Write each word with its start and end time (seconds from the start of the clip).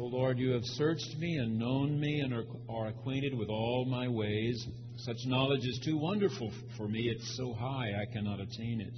O 0.00 0.06
Lord, 0.06 0.38
you 0.38 0.52
have 0.52 0.64
searched 0.64 1.18
me 1.18 1.36
and 1.36 1.58
known 1.58 2.00
me 2.00 2.20
and 2.20 2.32
are, 2.32 2.46
are 2.70 2.86
acquainted 2.86 3.36
with 3.36 3.50
all 3.50 3.84
my 3.84 4.08
ways. 4.08 4.66
Such 4.96 5.26
knowledge 5.26 5.66
is 5.66 5.78
too 5.84 5.98
wonderful 5.98 6.50
for 6.78 6.88
me. 6.88 7.00
It's 7.14 7.36
so 7.36 7.52
high 7.52 7.90
I 8.00 8.10
cannot 8.10 8.40
attain 8.40 8.80
it. 8.80 8.94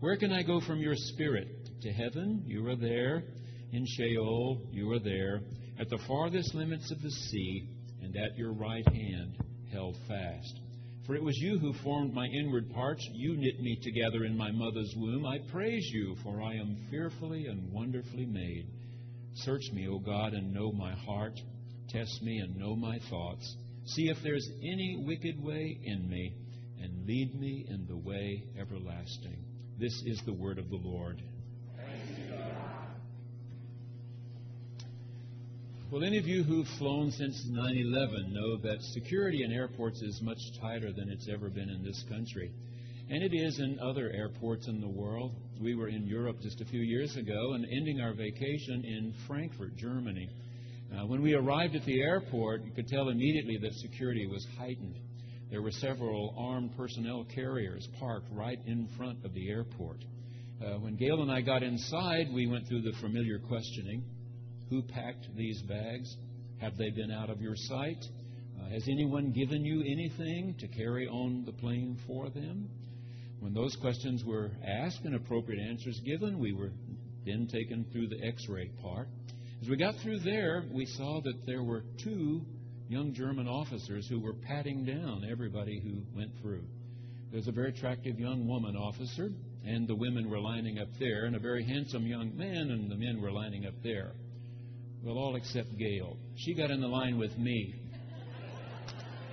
Where 0.00 0.16
can 0.16 0.32
I 0.32 0.42
go 0.42 0.60
from 0.60 0.80
your 0.80 0.96
spirit? 0.96 1.46
To 1.82 1.92
heaven, 1.92 2.42
you 2.44 2.66
are 2.66 2.74
there. 2.74 3.22
In 3.70 3.86
Sheol, 3.86 4.60
you 4.72 4.90
are 4.90 4.98
there. 4.98 5.42
At 5.78 5.88
the 5.88 6.02
farthest 6.08 6.56
limits 6.56 6.90
of 6.90 7.00
the 7.02 7.10
sea, 7.12 7.68
and 8.02 8.16
at 8.16 8.36
your 8.36 8.52
right 8.52 8.88
hand 8.88 9.36
held 9.72 9.96
fast. 10.08 10.58
For 11.06 11.14
it 11.14 11.22
was 11.22 11.38
you 11.38 11.60
who 11.60 11.72
formed 11.84 12.12
my 12.12 12.26
inward 12.26 12.68
parts. 12.72 13.08
You 13.12 13.36
knit 13.36 13.60
me 13.60 13.78
together 13.80 14.24
in 14.24 14.36
my 14.36 14.50
mother's 14.50 14.92
womb. 14.96 15.24
I 15.24 15.38
praise 15.52 15.88
you, 15.92 16.16
for 16.24 16.42
I 16.42 16.54
am 16.54 16.88
fearfully 16.90 17.46
and 17.46 17.72
wonderfully 17.72 18.26
made. 18.26 18.66
Search 19.34 19.62
me, 19.72 19.88
O 19.88 19.98
God, 19.98 20.34
and 20.34 20.52
know 20.52 20.72
my 20.72 20.92
heart. 20.92 21.40
Test 21.88 22.22
me 22.22 22.38
and 22.38 22.56
know 22.56 22.76
my 22.76 22.98
thoughts. 23.10 23.56
See 23.86 24.08
if 24.08 24.18
there's 24.22 24.48
any 24.62 25.04
wicked 25.06 25.42
way 25.42 25.78
in 25.82 26.08
me, 26.08 26.34
and 26.80 27.06
lead 27.06 27.38
me 27.38 27.66
in 27.68 27.86
the 27.86 27.96
way 27.96 28.44
everlasting. 28.58 29.44
This 29.78 30.02
is 30.06 30.22
the 30.26 30.32
word 30.32 30.58
of 30.58 30.68
the 30.68 30.76
Lord. 30.76 31.22
Well, 35.90 36.04
any 36.04 36.16
of 36.16 36.26
you 36.26 36.42
who've 36.42 36.66
flown 36.78 37.10
since 37.10 37.44
9 37.46 37.76
11 37.76 38.32
know 38.32 38.56
that 38.58 38.80
security 38.80 39.42
in 39.44 39.52
airports 39.52 40.00
is 40.00 40.22
much 40.22 40.38
tighter 40.58 40.90
than 40.90 41.10
it's 41.10 41.28
ever 41.28 41.50
been 41.50 41.68
in 41.68 41.84
this 41.84 42.02
country. 42.08 42.50
And 43.10 43.22
it 43.22 43.34
is 43.34 43.58
in 43.58 43.78
other 43.80 44.10
airports 44.14 44.68
in 44.68 44.80
the 44.80 44.88
world. 44.88 45.34
We 45.60 45.74
were 45.74 45.88
in 45.88 46.06
Europe 46.06 46.40
just 46.40 46.60
a 46.60 46.64
few 46.64 46.80
years 46.80 47.16
ago 47.16 47.52
and 47.54 47.64
ending 47.64 48.00
our 48.00 48.14
vacation 48.14 48.84
in 48.84 49.14
Frankfurt, 49.26 49.76
Germany. 49.76 50.28
Uh, 50.92 51.06
when 51.06 51.22
we 51.22 51.34
arrived 51.34 51.74
at 51.74 51.84
the 51.84 52.00
airport, 52.00 52.64
you 52.64 52.72
could 52.72 52.88
tell 52.88 53.08
immediately 53.08 53.58
that 53.62 53.72
security 53.74 54.26
was 54.26 54.46
heightened. 54.58 54.96
There 55.50 55.62
were 55.62 55.70
several 55.70 56.34
armed 56.38 56.76
personnel 56.76 57.26
carriers 57.34 57.86
parked 57.98 58.28
right 58.32 58.58
in 58.66 58.88
front 58.96 59.24
of 59.24 59.34
the 59.34 59.50
airport. 59.50 59.98
Uh, 60.64 60.78
when 60.78 60.96
Gail 60.96 61.22
and 61.22 61.30
I 61.30 61.40
got 61.40 61.62
inside, 61.62 62.28
we 62.32 62.46
went 62.46 62.66
through 62.68 62.82
the 62.82 62.92
familiar 63.00 63.38
questioning. 63.38 64.04
Who 64.70 64.82
packed 64.82 65.28
these 65.36 65.60
bags? 65.62 66.16
Have 66.60 66.76
they 66.76 66.90
been 66.90 67.10
out 67.10 67.28
of 67.28 67.40
your 67.40 67.56
sight? 67.56 68.02
Uh, 68.58 68.70
has 68.70 68.84
anyone 68.88 69.32
given 69.32 69.64
you 69.64 69.80
anything 69.80 70.54
to 70.60 70.68
carry 70.68 71.06
on 71.08 71.44
the 71.44 71.52
plane 71.52 71.98
for 72.06 72.30
them? 72.30 72.70
When 73.42 73.54
those 73.54 73.74
questions 73.74 74.24
were 74.24 74.52
asked 74.64 75.00
and 75.04 75.16
appropriate 75.16 75.60
answers 75.60 75.98
given, 76.06 76.38
we 76.38 76.52
were 76.52 76.70
then 77.26 77.48
taken 77.48 77.84
through 77.90 78.06
the 78.06 78.24
x 78.24 78.48
ray 78.48 78.70
part. 78.80 79.08
As 79.60 79.68
we 79.68 79.76
got 79.76 79.96
through 79.96 80.20
there, 80.20 80.62
we 80.72 80.86
saw 80.86 81.20
that 81.24 81.44
there 81.44 81.64
were 81.64 81.82
two 82.04 82.42
young 82.88 83.12
German 83.12 83.48
officers 83.48 84.06
who 84.08 84.20
were 84.20 84.34
patting 84.34 84.84
down 84.84 85.26
everybody 85.28 85.80
who 85.80 86.02
went 86.16 86.30
through. 86.40 86.62
There's 87.32 87.48
a 87.48 87.52
very 87.52 87.70
attractive 87.70 88.20
young 88.20 88.46
woman 88.46 88.76
officer, 88.76 89.30
and 89.66 89.88
the 89.88 89.96
women 89.96 90.30
were 90.30 90.40
lining 90.40 90.78
up 90.78 90.88
there, 91.00 91.24
and 91.24 91.34
a 91.34 91.40
very 91.40 91.64
handsome 91.64 92.06
young 92.06 92.36
man, 92.36 92.70
and 92.70 92.88
the 92.88 92.96
men 92.96 93.20
were 93.20 93.32
lining 93.32 93.66
up 93.66 93.74
there. 93.82 94.12
Well, 95.02 95.18
all 95.18 95.34
except 95.34 95.76
Gail. 95.76 96.16
She 96.36 96.54
got 96.54 96.70
in 96.70 96.80
the 96.80 96.86
line 96.86 97.18
with 97.18 97.36
me. 97.36 97.74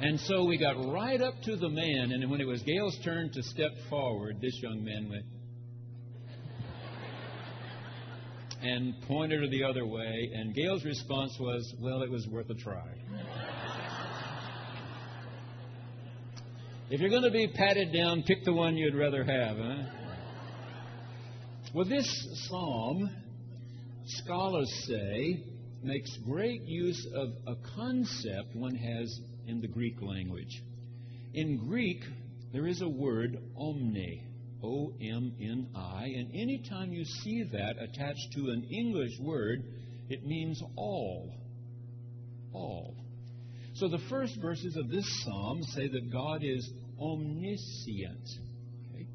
And 0.02 0.18
so 0.22 0.46
we 0.46 0.58
got 0.58 0.94
right 0.94 1.20
up 1.22 1.34
to 1.44 1.58
the 1.58 1.68
man, 1.68 2.14
and 2.14 2.32
when 2.32 2.40
it 2.40 2.48
was 2.48 2.62
Gail's 2.62 2.98
turn 3.04 3.32
to 3.34 3.44
step 3.44 3.72
forward, 3.90 4.38
this 4.40 4.58
young 4.62 4.82
man 4.82 5.10
went 5.10 5.26
and 8.62 8.94
pointed 9.08 9.42
her 9.42 9.48
the 9.50 9.64
other 9.64 9.86
way, 9.86 10.32
and 10.34 10.56
Gail's 10.56 10.86
response 10.86 11.36
was, 11.40 11.74
Well, 11.82 12.02
it 12.02 12.10
was 12.10 12.28
worth 12.28 12.50
a 12.50 12.56
try. 12.56 12.94
if 16.90 17.02
you're 17.02 17.10
going 17.10 17.24
to 17.24 17.32
be 17.32 17.48
patted 17.48 17.92
down, 17.94 18.24
pick 18.24 18.46
the 18.46 18.54
one 18.54 18.78
you'd 18.78 18.96
rather 18.96 19.24
have, 19.26 19.58
huh? 19.58 19.84
Well, 21.74 21.86
this 21.86 22.08
psalm, 22.48 23.10
scholars 24.06 24.72
say, 24.88 25.44
makes 25.84 26.10
great 26.26 26.62
use 26.64 27.06
of 27.16 27.30
a 27.48 27.56
concept 27.76 28.56
one 28.56 28.76
has 28.76 29.20
in 29.50 29.62
the 29.62 29.68
Greek 29.68 30.02
language. 30.02 30.62
In 31.34 31.58
Greek, 31.68 32.04
there 32.54 32.68
is 32.68 32.82
a 32.82 32.88
word 32.88 33.38
omni, 33.58 34.24
O 34.64 34.94
M 35.02 35.34
N 35.42 35.68
I, 35.76 36.06
and 36.06 36.30
anytime 36.34 36.94
you 36.94 37.04
see 37.04 37.44
that 37.52 37.76
attached 37.82 38.34
to 38.36 38.50
an 38.50 38.68
English 38.72 39.20
word, 39.20 39.64
it 40.10 40.26
means 40.26 40.62
all. 40.76 41.34
All. 42.54 42.96
So 43.76 43.88
the 43.88 44.00
first 44.10 44.36
verses 44.42 44.76
of 44.76 44.90
this 44.90 45.06
psalm 45.24 45.64
say 45.64 45.88
that 45.88 46.12
God 46.12 46.44
is 46.44 46.70
omniscient. 47.00 48.28
Okay? 48.94 49.08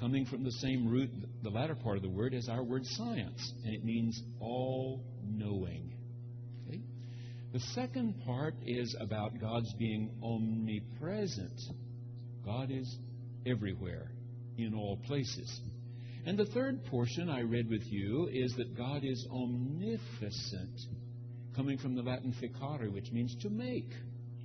Coming 0.00 0.26
from 0.26 0.44
the 0.44 0.52
same 0.52 0.88
root, 0.88 1.10
the 1.42 1.50
latter 1.50 1.74
part 1.74 1.96
of 1.96 2.02
the 2.02 2.08
word, 2.08 2.34
as 2.34 2.48
our 2.48 2.64
word 2.64 2.82
science, 2.84 3.52
and 3.64 3.74
it 3.74 3.84
means 3.84 4.20
all 4.40 5.04
knowing. 5.24 5.94
The 7.52 7.60
second 7.74 8.14
part 8.24 8.54
is 8.64 8.94
about 9.00 9.40
God's 9.40 9.72
being 9.74 10.10
omnipresent. 10.22 11.60
God 12.44 12.70
is 12.70 12.98
everywhere, 13.44 14.12
in 14.56 14.74
all 14.74 14.98
places. 15.06 15.60
And 16.26 16.38
the 16.38 16.44
third 16.46 16.84
portion 16.86 17.28
I 17.28 17.40
read 17.40 17.68
with 17.68 17.82
you 17.86 18.28
is 18.32 18.54
that 18.56 18.76
God 18.76 19.04
is 19.04 19.26
omnificent, 19.32 20.78
coming 21.56 21.78
from 21.78 21.96
the 21.96 22.02
Latin 22.02 22.32
ficare, 22.40 22.92
which 22.92 23.10
means 23.10 23.34
to 23.42 23.50
make, 23.50 23.90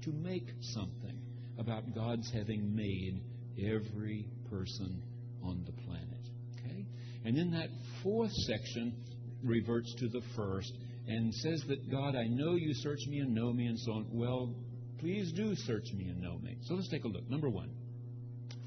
to 0.03 0.11
make 0.11 0.49
something, 0.61 1.19
about 1.59 1.93
God's 1.93 2.29
having 2.31 2.75
made 2.75 3.21
every 3.59 4.27
person 4.49 5.01
on 5.43 5.63
the 5.65 5.71
planet. 5.83 6.29
Okay? 6.57 6.85
And 7.23 7.37
then 7.37 7.51
that 7.51 7.69
fourth 8.01 8.31
section 8.31 8.95
reverts 9.43 9.93
to 9.99 10.07
the 10.07 10.21
first 10.35 10.73
and 11.07 11.33
says 11.33 11.63
that, 11.67 11.91
God, 11.91 12.15
I 12.15 12.27
know 12.27 12.55
you 12.55 12.73
search 12.73 12.99
me 13.07 13.19
and 13.19 13.33
know 13.33 13.53
me, 13.53 13.67
and 13.67 13.79
so 13.79 13.93
on. 13.93 14.07
Well, 14.11 14.55
please 14.99 15.31
do 15.31 15.55
search 15.55 15.91
me 15.93 16.07
and 16.09 16.21
know 16.21 16.37
me. 16.39 16.57
So 16.63 16.73
let's 16.73 16.89
take 16.89 17.03
a 17.03 17.07
look. 17.07 17.29
Number 17.29 17.49
one, 17.49 17.69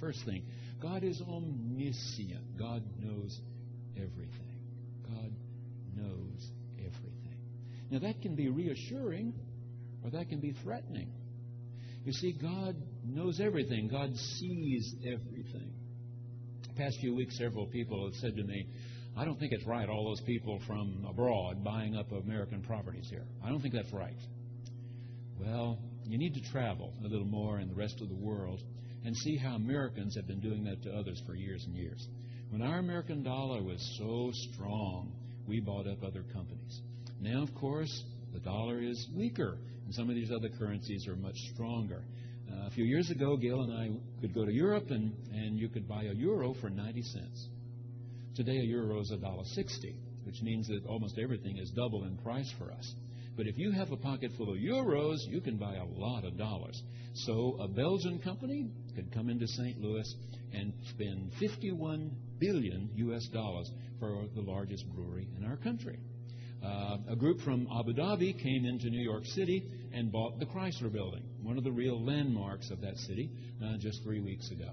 first 0.00 0.24
thing, 0.24 0.44
God 0.80 1.02
is 1.02 1.20
omniscient. 1.20 2.56
God 2.58 2.82
knows 2.98 3.40
everything. 3.96 4.60
God 5.04 5.32
knows 5.96 6.50
everything. 6.78 7.38
Now, 7.90 7.98
that 8.00 8.20
can 8.22 8.34
be 8.36 8.48
reassuring 8.48 9.34
or 10.04 10.10
that 10.10 10.28
can 10.28 10.40
be 10.40 10.52
threatening. 10.62 11.10
You 12.04 12.12
see, 12.12 12.32
God 12.32 12.76
knows 13.04 13.40
everything, 13.40 13.88
God 13.88 14.16
sees 14.16 14.94
everything. 15.04 15.72
The 16.68 16.74
past 16.74 16.98
few 17.00 17.14
weeks, 17.14 17.36
several 17.36 17.66
people 17.66 18.04
have 18.06 18.14
said 18.14 18.36
to 18.36 18.44
me, 18.44 18.66
I 19.18 19.24
don't 19.24 19.36
think 19.40 19.52
it's 19.52 19.66
right, 19.66 19.88
all 19.88 20.04
those 20.04 20.20
people 20.20 20.60
from 20.64 21.04
abroad 21.08 21.64
buying 21.64 21.96
up 21.96 22.12
American 22.12 22.62
properties 22.62 23.08
here. 23.10 23.24
I 23.44 23.48
don't 23.48 23.60
think 23.60 23.74
that's 23.74 23.92
right. 23.92 24.16
Well, 25.40 25.76
you 26.04 26.18
need 26.18 26.34
to 26.34 26.50
travel 26.52 26.92
a 27.04 27.08
little 27.08 27.26
more 27.26 27.58
in 27.58 27.66
the 27.68 27.74
rest 27.74 28.00
of 28.00 28.08
the 28.08 28.14
world 28.14 28.62
and 29.04 29.16
see 29.16 29.36
how 29.36 29.56
Americans 29.56 30.14
have 30.14 30.28
been 30.28 30.38
doing 30.38 30.62
that 30.64 30.84
to 30.84 30.96
others 30.96 31.20
for 31.26 31.34
years 31.34 31.64
and 31.66 31.74
years. 31.74 32.06
When 32.50 32.62
our 32.62 32.78
American 32.78 33.24
dollar 33.24 33.60
was 33.60 33.82
so 33.98 34.30
strong, 34.52 35.12
we 35.48 35.58
bought 35.58 35.88
up 35.88 36.04
other 36.04 36.22
companies. 36.32 36.80
Now, 37.20 37.42
of 37.42 37.52
course, 37.56 38.04
the 38.32 38.38
dollar 38.38 38.80
is 38.80 39.04
weaker, 39.16 39.58
and 39.84 39.92
some 39.94 40.08
of 40.08 40.14
these 40.14 40.30
other 40.30 40.48
currencies 40.56 41.08
are 41.08 41.16
much 41.16 41.36
stronger. 41.54 42.04
Uh, 42.48 42.68
a 42.68 42.70
few 42.70 42.84
years 42.84 43.10
ago, 43.10 43.36
Gail 43.36 43.62
and 43.62 43.72
I 43.72 44.20
could 44.20 44.32
go 44.32 44.44
to 44.44 44.52
Europe, 44.52 44.90
and, 44.90 45.12
and 45.32 45.58
you 45.58 45.68
could 45.68 45.88
buy 45.88 46.04
a 46.04 46.14
euro 46.14 46.54
for 46.60 46.70
90 46.70 47.02
cents. 47.02 47.48
Today, 48.38 48.58
a 48.58 48.62
euro 48.62 49.00
is 49.00 49.10
$1.60, 49.10 49.96
which 50.22 50.42
means 50.42 50.68
that 50.68 50.86
almost 50.86 51.18
everything 51.18 51.58
is 51.58 51.70
double 51.70 52.04
in 52.04 52.16
price 52.18 52.48
for 52.56 52.70
us. 52.70 52.94
But 53.36 53.48
if 53.48 53.58
you 53.58 53.72
have 53.72 53.90
a 53.90 53.96
pocket 53.96 54.30
full 54.38 54.50
of 54.50 54.58
euros, 54.58 55.16
you 55.26 55.40
can 55.40 55.56
buy 55.56 55.74
a 55.74 55.84
lot 55.84 56.24
of 56.24 56.38
dollars. 56.38 56.80
So 57.14 57.56
a 57.60 57.66
Belgian 57.66 58.20
company 58.20 58.70
could 58.94 59.12
come 59.12 59.28
into 59.28 59.48
St. 59.48 59.80
Louis 59.80 60.14
and 60.52 60.72
spend 60.84 61.32
51 61.40 62.12
billion 62.38 62.88
US 62.94 63.26
dollars 63.32 63.72
for 63.98 64.26
the 64.36 64.42
largest 64.42 64.88
brewery 64.94 65.26
in 65.36 65.44
our 65.44 65.56
country. 65.56 65.98
Uh, 66.64 66.98
a 67.10 67.16
group 67.16 67.40
from 67.40 67.66
Abu 67.76 67.92
Dhabi 67.92 68.40
came 68.40 68.64
into 68.66 68.88
New 68.88 69.02
York 69.02 69.24
City 69.34 69.64
and 69.92 70.12
bought 70.12 70.38
the 70.38 70.46
Chrysler 70.46 70.92
Building, 70.92 71.24
one 71.42 71.58
of 71.58 71.64
the 71.64 71.72
real 71.72 72.00
landmarks 72.00 72.70
of 72.70 72.80
that 72.82 72.98
city, 72.98 73.32
uh, 73.64 73.78
just 73.78 74.00
three 74.04 74.20
weeks 74.20 74.48
ago 74.52 74.70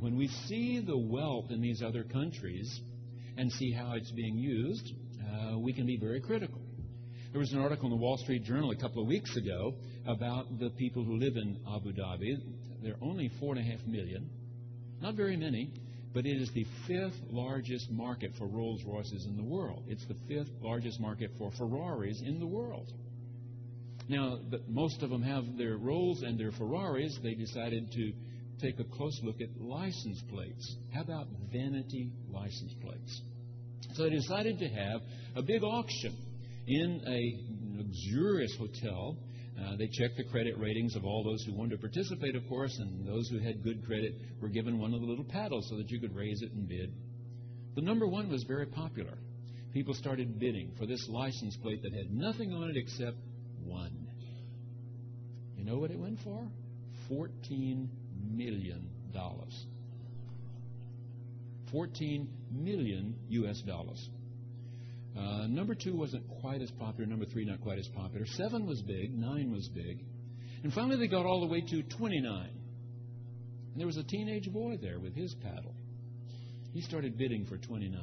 when 0.00 0.16
we 0.16 0.28
see 0.46 0.80
the 0.80 0.96
wealth 0.96 1.46
in 1.50 1.60
these 1.60 1.82
other 1.82 2.04
countries 2.04 2.80
and 3.36 3.50
see 3.52 3.72
how 3.72 3.94
it's 3.94 4.10
being 4.12 4.36
used, 4.36 4.92
uh, 5.20 5.58
we 5.58 5.72
can 5.72 5.86
be 5.86 5.96
very 5.96 6.20
critical. 6.20 6.60
There 7.32 7.40
was 7.40 7.52
an 7.52 7.58
article 7.58 7.86
in 7.86 7.90
the 7.90 8.02
Wall 8.02 8.16
Street 8.18 8.44
Journal 8.44 8.70
a 8.70 8.76
couple 8.76 9.02
of 9.02 9.08
weeks 9.08 9.36
ago 9.36 9.74
about 10.06 10.58
the 10.58 10.70
people 10.70 11.04
who 11.04 11.16
live 11.16 11.36
in 11.36 11.60
Abu 11.74 11.92
Dhabi. 11.92 12.36
There 12.82 12.94
are 12.94 13.04
only 13.04 13.30
four 13.40 13.54
and 13.54 13.66
a 13.66 13.70
half 13.70 13.84
million, 13.86 14.30
not 15.02 15.14
very 15.16 15.36
many, 15.36 15.72
but 16.14 16.24
it 16.24 16.40
is 16.40 16.50
the 16.54 16.64
fifth 16.86 17.20
largest 17.30 17.90
market 17.90 18.32
for 18.38 18.46
Rolls 18.46 18.82
Royces 18.86 19.26
in 19.26 19.36
the 19.36 19.42
world. 19.42 19.84
It's 19.86 20.06
the 20.06 20.16
fifth 20.26 20.50
largest 20.62 20.98
market 20.98 21.30
for 21.38 21.50
Ferraris 21.58 22.22
in 22.24 22.40
the 22.40 22.46
world. 22.46 22.90
Now, 24.08 24.38
most 24.68 25.02
of 25.02 25.10
them 25.10 25.22
have 25.22 25.58
their 25.58 25.76
Rolls 25.76 26.22
and 26.22 26.38
their 26.38 26.52
Ferraris. 26.52 27.18
They 27.22 27.34
decided 27.34 27.92
to 27.92 28.12
take 28.60 28.78
a 28.80 28.84
close 28.84 29.18
look 29.22 29.40
at 29.40 29.48
license 29.60 30.22
plates. 30.30 30.76
How 30.94 31.02
about 31.02 31.26
vanity 31.52 32.10
license 32.30 32.72
plates? 32.82 33.22
So 33.94 34.04
they 34.04 34.10
decided 34.10 34.58
to 34.58 34.68
have 34.68 35.00
a 35.36 35.42
big 35.42 35.62
auction 35.62 36.16
in 36.66 37.00
a 37.06 37.78
luxurious 37.78 38.56
hotel. 38.58 39.16
Uh, 39.58 39.76
they 39.76 39.86
checked 39.86 40.16
the 40.16 40.24
credit 40.24 40.58
ratings 40.58 40.96
of 40.96 41.04
all 41.04 41.24
those 41.24 41.42
who 41.44 41.54
wanted 41.54 41.70
to 41.70 41.78
participate, 41.78 42.36
of 42.36 42.46
course, 42.48 42.76
and 42.78 43.06
those 43.06 43.28
who 43.28 43.38
had 43.38 43.62
good 43.62 43.84
credit 43.86 44.12
were 44.40 44.48
given 44.48 44.78
one 44.78 44.92
of 44.92 45.00
the 45.00 45.06
little 45.06 45.24
paddles 45.24 45.66
so 45.70 45.76
that 45.76 45.90
you 45.90 46.00
could 46.00 46.14
raise 46.14 46.42
it 46.42 46.52
and 46.52 46.68
bid. 46.68 46.92
The 47.74 47.82
number 47.82 48.06
one 48.06 48.28
was 48.28 48.42
very 48.44 48.66
popular. 48.66 49.18
People 49.72 49.94
started 49.94 50.38
bidding 50.38 50.72
for 50.78 50.86
this 50.86 51.06
license 51.08 51.56
plate 51.58 51.82
that 51.82 51.92
had 51.92 52.10
nothing 52.10 52.52
on 52.52 52.70
it 52.70 52.76
except 52.76 53.16
one. 53.62 54.08
You 55.56 55.64
know 55.64 55.78
what 55.78 55.90
it 55.90 55.98
went 55.98 56.18
for? 56.20 56.46
$14 57.10 57.88
million. 58.22 58.88
dollars. 59.12 59.66
14 61.72 62.28
million 62.52 63.14
U.S. 63.28 63.60
dollars. 63.62 64.08
Uh, 65.18 65.46
number 65.46 65.74
two 65.74 65.96
wasn't 65.96 66.22
quite 66.40 66.60
as 66.60 66.70
popular. 66.72 67.08
Number 67.08 67.24
three, 67.24 67.44
not 67.44 67.60
quite 67.62 67.78
as 67.78 67.88
popular. 67.88 68.26
Seven 68.26 68.66
was 68.66 68.82
big. 68.82 69.18
Nine 69.18 69.50
was 69.52 69.68
big. 69.68 70.04
And 70.62 70.72
finally, 70.72 70.98
they 70.98 71.08
got 71.08 71.24
all 71.24 71.40
the 71.40 71.46
way 71.46 71.60
to 71.62 71.82
29. 71.82 72.50
And 73.72 73.80
there 73.80 73.86
was 73.86 73.96
a 73.96 74.04
teenage 74.04 74.50
boy 74.52 74.78
there 74.80 74.98
with 74.98 75.14
his 75.14 75.34
paddle. 75.42 75.74
He 76.72 76.82
started 76.82 77.16
bidding 77.16 77.46
for 77.46 77.56
29. 77.56 77.98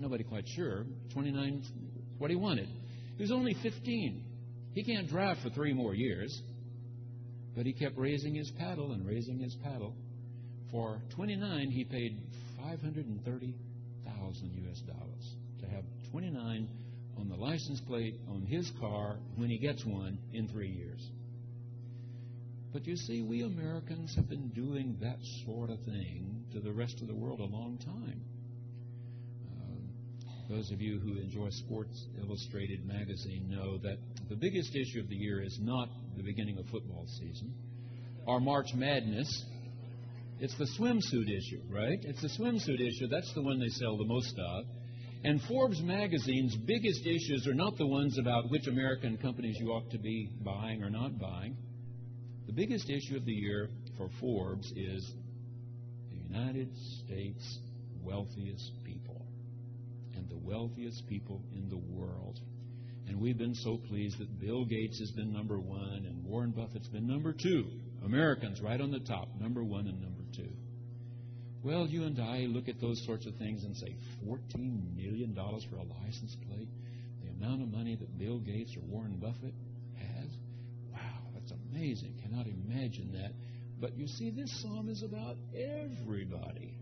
Nobody 0.00 0.24
quite 0.24 0.44
sure. 0.54 0.84
29 1.12 1.62
what 2.18 2.30
he 2.30 2.36
wanted. 2.36 2.68
He 3.16 3.22
was 3.22 3.32
only 3.32 3.54
15. 3.62 4.24
He 4.74 4.84
can't 4.84 5.08
drive 5.08 5.38
for 5.42 5.50
three 5.50 5.72
more 5.72 5.94
years. 5.94 6.40
But 7.58 7.66
he 7.66 7.72
kept 7.72 7.98
raising 7.98 8.36
his 8.36 8.52
paddle 8.52 8.92
and 8.92 9.04
raising 9.04 9.40
his 9.40 9.56
paddle. 9.64 9.92
For 10.70 11.02
29, 11.16 11.72
he 11.72 11.82
paid 11.82 12.16
530,000 12.56 14.70
US 14.70 14.78
dollars 14.82 15.34
to 15.62 15.66
have 15.66 15.82
29 16.12 16.68
on 17.18 17.28
the 17.28 17.34
license 17.34 17.80
plate 17.80 18.14
on 18.30 18.42
his 18.42 18.70
car 18.78 19.16
when 19.34 19.50
he 19.50 19.58
gets 19.58 19.84
one 19.84 20.18
in 20.32 20.46
three 20.46 20.68
years. 20.68 21.04
But 22.72 22.86
you 22.86 22.94
see, 22.94 23.22
we 23.22 23.42
Americans 23.42 24.14
have 24.14 24.28
been 24.28 24.50
doing 24.50 24.96
that 25.00 25.18
sort 25.44 25.70
of 25.70 25.80
thing 25.80 26.44
to 26.52 26.60
the 26.60 26.72
rest 26.72 27.00
of 27.00 27.08
the 27.08 27.16
world 27.16 27.40
a 27.40 27.44
long 27.44 27.76
time. 27.78 28.20
Uh, 29.50 30.54
those 30.54 30.70
of 30.70 30.80
you 30.80 31.00
who 31.00 31.16
enjoy 31.16 31.50
Sports 31.50 32.06
Illustrated 32.20 32.86
magazine 32.86 33.50
know 33.50 33.78
that 33.78 33.98
the 34.28 34.36
biggest 34.36 34.76
issue 34.76 35.00
of 35.00 35.08
the 35.08 35.16
year 35.16 35.42
is 35.42 35.58
not 35.60 35.88
the 36.18 36.24
beginning 36.24 36.58
of 36.58 36.66
football 36.66 37.06
season 37.18 37.54
or 38.26 38.40
March 38.40 38.74
Madness. 38.74 39.44
It's 40.40 40.56
the 40.58 40.68
swimsuit 40.78 41.28
issue, 41.30 41.62
right? 41.70 41.98
It's 42.02 42.20
the 42.20 42.28
swimsuit 42.28 42.80
issue. 42.80 43.08
That's 43.08 43.32
the 43.34 43.42
one 43.42 43.58
they 43.58 43.68
sell 43.68 43.96
the 43.96 44.04
most 44.04 44.38
of. 44.38 44.64
And 45.24 45.40
Forbes 45.48 45.80
magazine's 45.82 46.54
biggest 46.54 47.04
issues 47.04 47.46
are 47.48 47.54
not 47.54 47.76
the 47.76 47.86
ones 47.86 48.18
about 48.18 48.50
which 48.50 48.68
American 48.68 49.16
companies 49.16 49.56
you 49.58 49.70
ought 49.70 49.90
to 49.90 49.98
be 49.98 50.30
buying 50.44 50.84
or 50.84 50.90
not 50.90 51.18
buying. 51.18 51.56
The 52.46 52.52
biggest 52.52 52.88
issue 52.88 53.16
of 53.16 53.24
the 53.24 53.32
year 53.32 53.68
for 53.96 54.08
Forbes 54.20 54.70
is 54.76 55.12
the 56.10 56.16
United 56.16 56.70
States 57.04 57.58
wealthiest 58.04 58.72
people 58.84 59.26
and 60.14 60.28
the 60.28 60.38
wealthiest 60.38 61.06
people 61.08 61.42
in 61.52 61.68
the 61.68 61.76
world. 61.76 62.38
And 63.08 63.20
we've 63.20 63.38
been 63.38 63.54
so 63.54 63.78
pleased 63.88 64.18
that 64.18 64.38
Bill 64.38 64.64
Gates 64.66 64.98
has 65.00 65.10
been 65.12 65.32
number 65.32 65.58
one 65.58 66.04
and 66.06 66.24
Warren 66.24 66.50
Buffett's 66.50 66.88
been 66.88 67.06
number 67.06 67.32
two. 67.32 67.64
Americans 68.04 68.60
right 68.60 68.80
on 68.80 68.90
the 68.90 69.00
top, 69.00 69.28
number 69.40 69.64
one 69.64 69.86
and 69.86 70.00
number 70.00 70.24
two. 70.36 70.50
Well, 71.64 71.86
you 71.86 72.04
and 72.04 72.20
I 72.20 72.40
look 72.40 72.68
at 72.68 72.80
those 72.80 73.04
sorts 73.06 73.26
of 73.26 73.34
things 73.36 73.64
and 73.64 73.76
say, 73.76 73.96
$14 74.24 74.94
million 74.96 75.34
for 75.34 75.76
a 75.76 76.04
license 76.04 76.36
plate? 76.46 76.68
The 77.22 77.30
amount 77.30 77.62
of 77.62 77.68
money 77.68 77.96
that 77.96 78.18
Bill 78.18 78.38
Gates 78.38 78.76
or 78.76 78.80
Warren 78.80 79.16
Buffett 79.16 79.54
has? 79.96 80.30
Wow, 80.92 81.00
that's 81.34 81.52
amazing. 81.72 82.14
Cannot 82.22 82.46
imagine 82.46 83.12
that. 83.14 83.32
But 83.80 83.96
you 83.96 84.06
see, 84.06 84.30
this 84.30 84.50
psalm 84.62 84.88
is 84.88 85.02
about 85.02 85.36
everybody. 85.54 86.74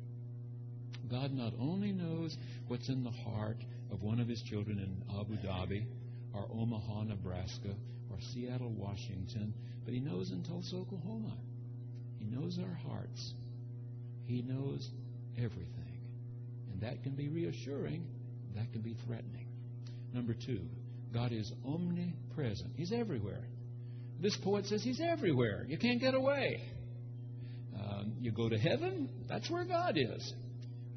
God 1.11 1.33
not 1.33 1.53
only 1.61 1.93
knows 1.93 2.37
what's 2.67 2.89
in 2.89 3.05
the 3.05 3.11
heart 3.11 3.59
of 3.93 4.03
one 4.03 4.19
of 4.19 4.29
his 4.29 4.43
children 4.43 4.79
in 4.79 5.19
Abu 5.19 5.37
Dhabi, 5.37 5.87
or 6.37 6.47
Omaha, 6.53 7.05
Nebraska, 7.05 7.75
or 8.11 8.19
Seattle, 8.33 8.73
Washington, 8.77 9.55
but 9.85 9.95
He 9.95 10.01
knows 10.01 10.31
in 10.31 10.43
Tulsa, 10.43 10.77
Oklahoma. 10.77 11.37
He 12.19 12.27
knows 12.27 12.59
our 12.59 12.75
hearts. 12.91 13.35
He 14.27 14.43
knows 14.43 14.89
everything. 15.39 16.01
And 16.73 16.81
that 16.83 17.03
can 17.03 17.13
be 17.13 17.29
reassuring, 17.29 18.07
that 18.55 18.71
can 18.73 18.83
be 18.83 18.97
threatening. 19.07 19.47
Number 20.13 20.35
two, 20.35 20.61
God 21.13 21.33
is 21.33 21.51
omnipresent. 21.65 22.73
He's 22.77 22.93
everywhere. 22.93 23.45
This 24.21 24.37
poet 24.43 24.67
says 24.67 24.83
He's 24.83 25.01
everywhere. 25.01 25.65
You 25.69 25.79
can't 25.79 26.01
get 26.01 26.15
away. 26.15 26.61
Um, 27.79 28.15
you 28.21 28.33
go 28.33 28.49
to 28.49 28.59
heaven, 28.59 29.09
that's 29.29 29.51
where 29.51 29.65
God 29.65 29.97
is. 29.97 30.35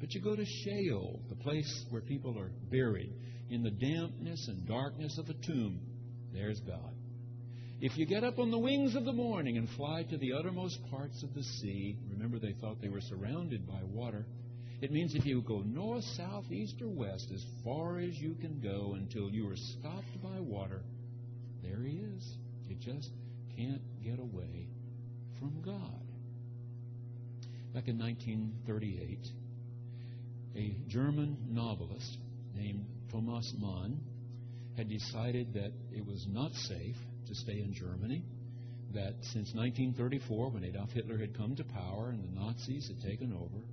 But 0.00 0.14
you 0.14 0.22
go 0.22 0.34
to 0.34 0.44
Sheol, 0.44 1.20
the 1.28 1.34
place 1.36 1.84
where 1.90 2.00
people 2.00 2.38
are 2.38 2.50
buried 2.70 3.12
in 3.50 3.62
the 3.62 3.70
dampness 3.70 4.46
and 4.48 4.66
darkness 4.66 5.18
of 5.18 5.28
a 5.28 5.34
tomb, 5.46 5.80
there's 6.32 6.60
God. 6.60 6.94
If 7.80 7.96
you 7.96 8.06
get 8.06 8.24
up 8.24 8.38
on 8.38 8.50
the 8.50 8.58
wings 8.58 8.94
of 8.94 9.04
the 9.04 9.12
morning 9.12 9.56
and 9.56 9.68
fly 9.70 10.04
to 10.04 10.18
the 10.18 10.34
uttermost 10.34 10.78
parts 10.90 11.22
of 11.22 11.34
the 11.34 11.42
sea, 11.42 11.96
remember 12.10 12.38
they 12.38 12.54
thought 12.60 12.80
they 12.80 12.88
were 12.88 13.00
surrounded 13.00 13.66
by 13.66 13.82
water. 13.82 14.26
It 14.80 14.92
means 14.92 15.14
if 15.14 15.26
you 15.26 15.42
go 15.42 15.62
north, 15.66 16.04
south, 16.16 16.44
east, 16.50 16.80
or 16.80 16.88
west, 16.88 17.30
as 17.34 17.44
far 17.64 17.98
as 17.98 18.16
you 18.18 18.34
can 18.34 18.60
go 18.60 18.94
until 18.96 19.30
you 19.30 19.48
are 19.50 19.56
stopped 19.56 20.22
by 20.22 20.40
water, 20.40 20.82
there 21.62 21.82
He 21.82 21.96
is. 21.96 22.36
You 22.68 22.76
just 22.76 23.10
can't 23.56 23.82
get 24.04 24.18
away 24.18 24.68
from 25.38 25.60
God. 25.62 26.04
Back 27.74 27.88
in 27.88 27.98
1938, 27.98 29.18
a 30.56 30.76
German 30.88 31.36
novelist 31.50 32.18
named 32.54 32.84
Thomas 33.10 33.52
Mann 33.58 34.00
had 34.76 34.88
decided 34.88 35.54
that 35.54 35.72
it 35.92 36.06
was 36.06 36.26
not 36.28 36.52
safe 36.52 36.96
to 37.26 37.34
stay 37.34 37.60
in 37.60 37.72
Germany, 37.74 38.22
that 38.94 39.14
since 39.22 39.54
1934, 39.54 40.50
when 40.50 40.64
Adolf 40.64 40.90
Hitler 40.90 41.18
had 41.18 41.36
come 41.36 41.54
to 41.56 41.64
power 41.64 42.10
and 42.10 42.22
the 42.24 42.40
Nazis 42.40 42.88
had 42.88 43.00
taken 43.08 43.32
over, 43.32 43.64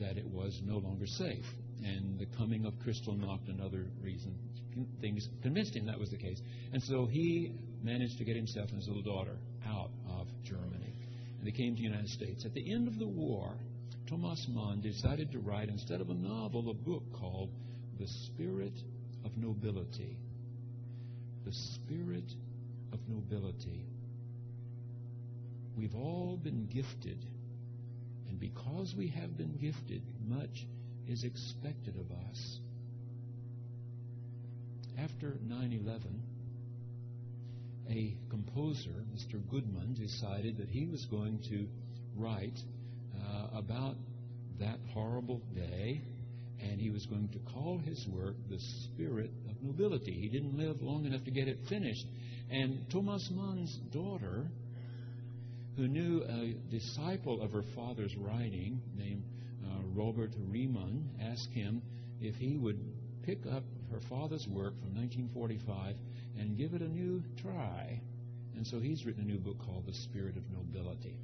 that 0.00 0.16
it 0.16 0.26
was 0.26 0.60
no 0.64 0.78
longer 0.78 1.06
safe. 1.06 1.44
And 1.84 2.18
the 2.18 2.26
coming 2.36 2.66
of 2.66 2.74
Kristallnacht 2.84 3.48
another 3.48 3.86
reason, 4.02 4.34
things 5.00 5.26
convinced 5.42 5.74
him 5.74 5.86
that 5.86 5.98
was 5.98 6.10
the 6.10 6.18
case. 6.18 6.40
And 6.72 6.82
so 6.82 7.06
he 7.06 7.52
managed 7.82 8.18
to 8.18 8.24
get 8.24 8.36
himself 8.36 8.68
and 8.70 8.78
his 8.78 8.88
little 8.88 9.02
daughter 9.02 9.36
out 9.66 9.90
of 10.10 10.26
Germany. 10.44 10.94
And 11.38 11.46
they 11.46 11.52
came 11.52 11.74
to 11.74 11.78
the 11.78 11.88
United 11.88 12.08
States. 12.08 12.44
At 12.44 12.54
the 12.54 12.72
end 12.72 12.86
of 12.86 12.98
the 12.98 13.08
war, 13.08 13.54
Thomas 14.08 14.46
Mann 14.50 14.80
decided 14.80 15.32
to 15.32 15.38
write, 15.38 15.68
instead 15.68 16.00
of 16.00 16.10
a 16.10 16.14
novel, 16.14 16.70
a 16.70 16.74
book 16.74 17.02
called 17.18 17.50
the 18.00 18.06
spirit 18.06 18.72
of 19.26 19.36
nobility. 19.36 20.16
The 21.44 21.52
spirit 21.52 22.32
of 22.92 22.98
nobility. 23.06 23.84
We've 25.76 25.94
all 25.94 26.38
been 26.42 26.66
gifted, 26.66 27.18
and 28.28 28.40
because 28.40 28.94
we 28.96 29.08
have 29.08 29.36
been 29.36 29.56
gifted, 29.60 30.02
much 30.26 30.66
is 31.08 31.24
expected 31.24 31.96
of 31.96 32.10
us. 32.30 32.58
After 34.98 35.36
9 35.46 35.80
11, 35.84 36.22
a 37.90 38.16
composer, 38.30 39.04
Mr. 39.14 39.40
Goodman, 39.50 39.94
decided 39.94 40.56
that 40.58 40.68
he 40.68 40.86
was 40.86 41.04
going 41.06 41.38
to 41.50 41.66
write 42.16 42.58
uh, 43.14 43.58
about 43.58 43.96
that 44.58 44.78
horrible 44.92 45.42
day 45.54 46.00
and 46.62 46.80
he 46.80 46.90
was 46.90 47.06
going 47.06 47.28
to 47.28 47.38
call 47.52 47.78
his 47.78 48.06
work 48.08 48.34
The 48.48 48.58
Spirit 48.58 49.30
of 49.48 49.62
Nobility. 49.62 50.12
He 50.12 50.28
didn't 50.28 50.56
live 50.56 50.80
long 50.82 51.04
enough 51.06 51.24
to 51.24 51.30
get 51.30 51.48
it 51.48 51.58
finished. 51.68 52.06
And 52.50 52.86
Thomas 52.90 53.28
Mann's 53.32 53.78
daughter, 53.92 54.46
who 55.76 55.88
knew 55.88 56.22
a 56.22 56.54
disciple 56.70 57.42
of 57.42 57.52
her 57.52 57.64
father's 57.74 58.14
writing 58.16 58.80
named 58.96 59.24
uh, 59.64 59.82
Robert 59.94 60.32
Riemen, 60.48 61.10
asked 61.20 61.50
him 61.52 61.82
if 62.20 62.34
he 62.36 62.56
would 62.56 62.78
pick 63.22 63.38
up 63.46 63.64
her 63.92 64.00
father's 64.08 64.46
work 64.48 64.74
from 64.80 64.94
1945 64.96 65.96
and 66.38 66.56
give 66.56 66.74
it 66.74 66.82
a 66.82 66.88
new 66.88 67.22
try. 67.42 68.00
And 68.56 68.66
so 68.66 68.78
he's 68.78 69.04
written 69.06 69.22
a 69.22 69.26
new 69.26 69.38
book 69.38 69.58
called 69.64 69.86
The 69.86 69.94
Spirit 69.94 70.36
of 70.36 70.42
Nobility. 70.50 71.16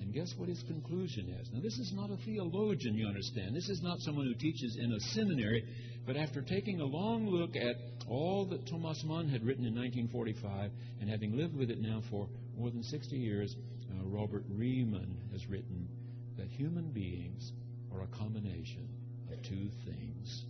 And 0.00 0.12
guess 0.12 0.32
what 0.36 0.48
his 0.48 0.62
conclusion 0.62 1.34
is? 1.40 1.48
Now, 1.52 1.60
this 1.60 1.78
is 1.78 1.92
not 1.94 2.10
a 2.10 2.16
theologian, 2.24 2.96
you 2.96 3.06
understand. 3.06 3.56
This 3.56 3.68
is 3.68 3.82
not 3.82 3.98
someone 4.00 4.26
who 4.26 4.34
teaches 4.34 4.76
in 4.80 4.92
a 4.92 5.00
seminary. 5.14 5.64
But 6.06 6.16
after 6.16 6.40
taking 6.42 6.80
a 6.80 6.84
long 6.84 7.28
look 7.28 7.56
at 7.56 7.76
all 8.08 8.46
that 8.46 8.68
Thomas 8.68 9.02
Mann 9.04 9.28
had 9.28 9.44
written 9.44 9.64
in 9.64 9.74
1945 9.74 10.70
and 11.00 11.10
having 11.10 11.36
lived 11.36 11.56
with 11.56 11.70
it 11.70 11.80
now 11.80 12.02
for 12.10 12.28
more 12.56 12.70
than 12.70 12.82
60 12.82 13.16
years, 13.16 13.54
uh, 13.90 14.04
Robert 14.04 14.44
Riemen 14.48 15.16
has 15.32 15.46
written 15.48 15.88
that 16.36 16.48
human 16.48 16.90
beings 16.92 17.52
are 17.92 18.02
a 18.02 18.06
combination 18.18 18.88
of 19.32 19.42
two 19.42 19.68
things. 19.84 20.44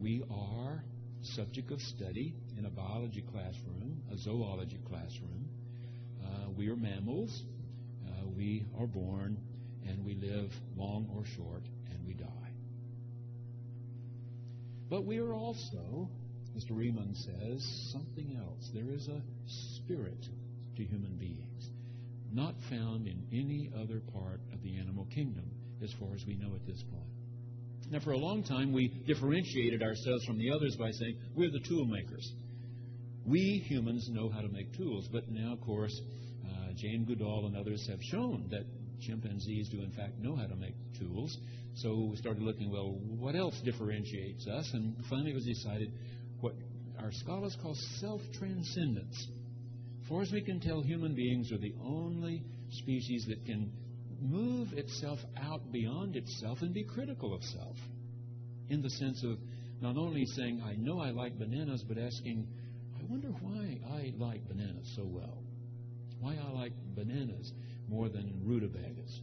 We 0.00 0.22
are 0.30 0.84
subject 1.22 1.72
of 1.72 1.80
study 1.80 2.34
in 2.56 2.66
a 2.66 2.70
biology 2.70 3.24
classroom, 3.32 4.00
a 4.12 4.16
zoology 4.18 4.78
classroom. 4.88 5.48
Uh, 6.24 6.50
we 6.56 6.68
are 6.68 6.76
mammals. 6.76 7.42
We 8.38 8.64
are 8.78 8.86
born 8.86 9.36
and 9.88 10.04
we 10.04 10.14
live 10.14 10.52
long 10.76 11.10
or 11.12 11.24
short 11.36 11.64
and 11.90 12.06
we 12.06 12.14
die. 12.14 12.52
But 14.88 15.04
we 15.04 15.18
are 15.18 15.34
also, 15.34 16.08
Mr. 16.56 16.70
Riemen 16.70 17.16
says, 17.16 17.90
something 17.92 18.38
else. 18.38 18.70
There 18.72 18.94
is 18.94 19.08
a 19.08 19.20
spirit 19.74 20.24
to 20.76 20.84
human 20.84 21.16
beings, 21.16 21.68
not 22.32 22.54
found 22.70 23.08
in 23.08 23.26
any 23.32 23.72
other 23.74 24.00
part 24.12 24.40
of 24.52 24.62
the 24.62 24.78
animal 24.78 25.08
kingdom, 25.12 25.50
as 25.82 25.92
far 25.98 26.14
as 26.14 26.24
we 26.24 26.36
know 26.36 26.54
at 26.54 26.64
this 26.64 26.82
point. 26.92 27.10
Now, 27.90 27.98
for 27.98 28.12
a 28.12 28.18
long 28.18 28.44
time, 28.44 28.72
we 28.72 28.86
differentiated 29.04 29.82
ourselves 29.82 30.24
from 30.26 30.38
the 30.38 30.52
others 30.52 30.76
by 30.78 30.92
saying 30.92 31.16
we're 31.34 31.50
the 31.50 31.66
tool 31.68 31.86
makers. 31.86 32.32
We 33.26 33.64
humans 33.66 34.08
know 34.12 34.30
how 34.30 34.42
to 34.42 34.48
make 34.48 34.76
tools, 34.76 35.08
but 35.10 35.28
now, 35.28 35.54
of 35.54 35.60
course, 35.62 36.00
Jane 36.78 37.04
Goodall 37.04 37.46
and 37.46 37.56
others 37.56 37.86
have 37.90 37.98
shown 38.02 38.46
that 38.50 38.62
chimpanzees 39.00 39.68
do, 39.68 39.82
in 39.82 39.90
fact, 39.92 40.18
know 40.18 40.36
how 40.36 40.46
to 40.46 40.56
make 40.56 40.74
tools. 40.98 41.36
So 41.74 42.08
we 42.10 42.16
started 42.16 42.42
looking, 42.42 42.70
well, 42.70 42.98
what 43.18 43.34
else 43.36 43.60
differentiates 43.64 44.46
us? 44.46 44.70
And 44.72 44.96
finally, 45.08 45.30
it 45.30 45.34
was 45.34 45.44
decided 45.44 45.92
what 46.40 46.54
our 47.00 47.12
scholars 47.12 47.56
call 47.62 47.76
self 48.00 48.20
transcendence. 48.38 49.28
Far 50.08 50.22
as 50.22 50.32
we 50.32 50.40
can 50.40 50.60
tell, 50.60 50.80
human 50.80 51.14
beings 51.14 51.52
are 51.52 51.58
the 51.58 51.74
only 51.84 52.42
species 52.70 53.26
that 53.28 53.44
can 53.44 53.70
move 54.20 54.72
itself 54.72 55.18
out 55.36 55.70
beyond 55.70 56.16
itself 56.16 56.58
and 56.62 56.72
be 56.72 56.84
critical 56.84 57.34
of 57.34 57.42
self. 57.42 57.76
In 58.70 58.82
the 58.82 58.90
sense 58.90 59.22
of 59.24 59.38
not 59.80 59.96
only 59.96 60.24
saying, 60.36 60.62
I 60.64 60.74
know 60.74 61.00
I 61.00 61.10
like 61.10 61.38
bananas, 61.38 61.84
but 61.86 61.98
asking, 61.98 62.46
I 62.98 63.04
wonder 63.10 63.28
why 63.28 63.78
I 63.96 64.12
like 64.18 64.46
bananas 64.48 64.92
so 64.96 65.04
well. 65.04 65.38
Why 66.20 66.36
I 66.36 66.50
like 66.52 66.72
bananas 66.94 67.52
more 67.88 68.08
than 68.08 68.42
rutabagas. 68.44 69.20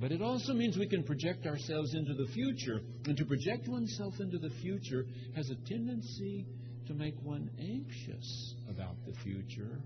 But 0.00 0.12
it 0.12 0.22
also 0.22 0.54
means 0.54 0.78
we 0.78 0.88
can 0.88 1.04
project 1.04 1.46
ourselves 1.46 1.94
into 1.94 2.14
the 2.14 2.26
future. 2.32 2.80
And 3.04 3.16
to 3.18 3.24
project 3.26 3.68
oneself 3.68 4.14
into 4.18 4.38
the 4.38 4.48
future 4.62 5.04
has 5.36 5.50
a 5.50 5.56
tendency 5.68 6.46
to 6.86 6.94
make 6.94 7.14
one 7.22 7.50
anxious 7.58 8.54
about 8.70 8.96
the 9.06 9.12
future 9.22 9.82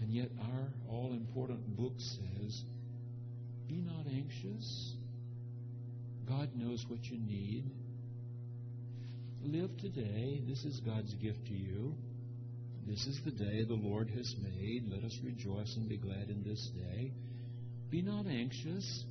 and 0.00 0.12
yet, 0.12 0.28
our 0.40 0.68
all 0.88 1.12
important 1.12 1.76
book 1.76 1.94
says, 1.98 2.62
Be 3.68 3.82
not 3.82 4.06
anxious. 4.06 4.94
God 6.28 6.50
knows 6.54 6.84
what 6.88 7.04
you 7.04 7.18
need. 7.18 7.64
Live 9.42 9.76
today. 9.78 10.42
This 10.46 10.64
is 10.64 10.80
God's 10.80 11.12
gift 11.14 11.46
to 11.46 11.54
you. 11.54 11.94
This 12.88 13.06
is 13.06 13.20
the 13.22 13.30
day 13.30 13.64
the 13.64 13.74
Lord 13.74 14.08
has 14.16 14.34
made. 14.42 14.88
Let 14.90 15.04
us 15.04 15.14
rejoice 15.22 15.76
and 15.76 15.90
be 15.90 15.98
glad 15.98 16.30
in 16.30 16.42
this 16.42 16.70
day. 16.74 17.12
Be 17.90 18.00
not 18.00 18.26
anxious. 18.26 19.04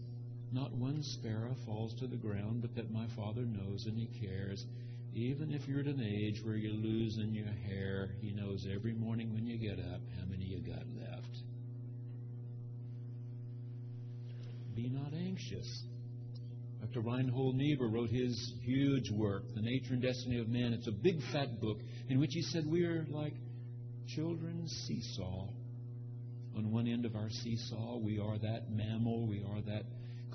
Not 0.51 0.74
one 0.74 1.03
sparrow 1.03 1.55
falls 1.63 1.93
to 2.00 2.07
the 2.07 2.15
ground, 2.15 2.63
but 2.63 2.74
that 2.75 2.91
my 2.91 3.05
Father 3.15 3.41
knows 3.41 3.86
and 3.86 3.96
He 3.96 4.07
cares. 4.25 4.65
Even 5.13 5.53
if 5.53 5.67
you're 5.67 5.81
at 5.81 5.86
an 5.86 6.01
age 6.01 6.41
where 6.43 6.55
you're 6.55 6.72
losing 6.74 7.36
your 7.36 7.46
hair, 7.46 8.10
He 8.19 8.31
knows 8.31 8.65
every 8.74 8.93
morning 8.93 9.31
when 9.31 9.46
you 9.46 9.60
get 9.60 9.77
up 9.79 10.01
how 10.19 10.25
many 10.27 10.46
you 10.46 10.60
got 10.60 10.84
left. 11.00 11.38
Be 14.75 14.89
not 14.89 15.13
anxious. 15.13 15.84
Dr. 16.81 17.01
Reinhold 17.01 17.55
Niebuhr 17.55 17.89
wrote 17.89 18.10
his 18.10 18.53
huge 18.63 19.12
work, 19.12 19.43
The 19.53 19.62
Nature 19.62 19.93
and 19.93 20.01
Destiny 20.01 20.39
of 20.39 20.48
Man. 20.48 20.74
It's 20.74 20.88
a 20.88 20.91
big 20.91 21.19
fat 21.31 21.60
book 21.62 21.77
in 22.10 22.19
which 22.19 22.31
he 22.34 22.41
said 22.41 22.65
we 22.65 22.84
are 22.84 23.05
like 23.10 23.34
children's 24.15 24.71
seesaw. 24.87 25.47
On 26.55 26.71
one 26.71 26.87
end 26.87 27.05
of 27.05 27.15
our 27.15 27.29
seesaw, 27.29 27.97
we 27.97 28.19
are 28.19 28.37
that 28.39 28.71
mammal, 28.71 29.27
we 29.27 29.43
are 29.43 29.61
that 29.61 29.83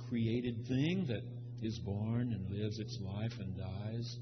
created 0.09 0.67
thing 0.69 1.07
that 1.09 1.23
is 1.62 1.79
born 1.81 2.33
and 2.33 2.50
lives 2.50 2.79
its 2.79 2.99
life 3.00 3.33
and 3.41 3.57
dies. 3.57 4.17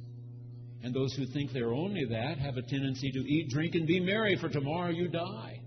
And 0.82 0.94
those 0.94 1.12
who 1.14 1.26
think 1.26 1.52
they're 1.52 1.74
only 1.74 2.04
that 2.06 2.38
have 2.38 2.56
a 2.56 2.62
tendency 2.62 3.10
to 3.10 3.18
eat, 3.18 3.50
drink, 3.50 3.74
and 3.74 3.86
be 3.86 4.00
merry, 4.00 4.36
for 4.40 4.48
tomorrow 4.48 4.90
you 4.90 5.08
die. 5.08 5.60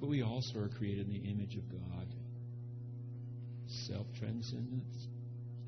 But 0.00 0.08
we 0.08 0.22
also 0.22 0.58
are 0.60 0.68
created 0.68 1.06
in 1.06 1.12
the 1.12 1.30
image 1.30 1.56
of 1.56 1.70
God. 1.70 2.06
Self 3.86 4.06
transcendence, 4.18 5.06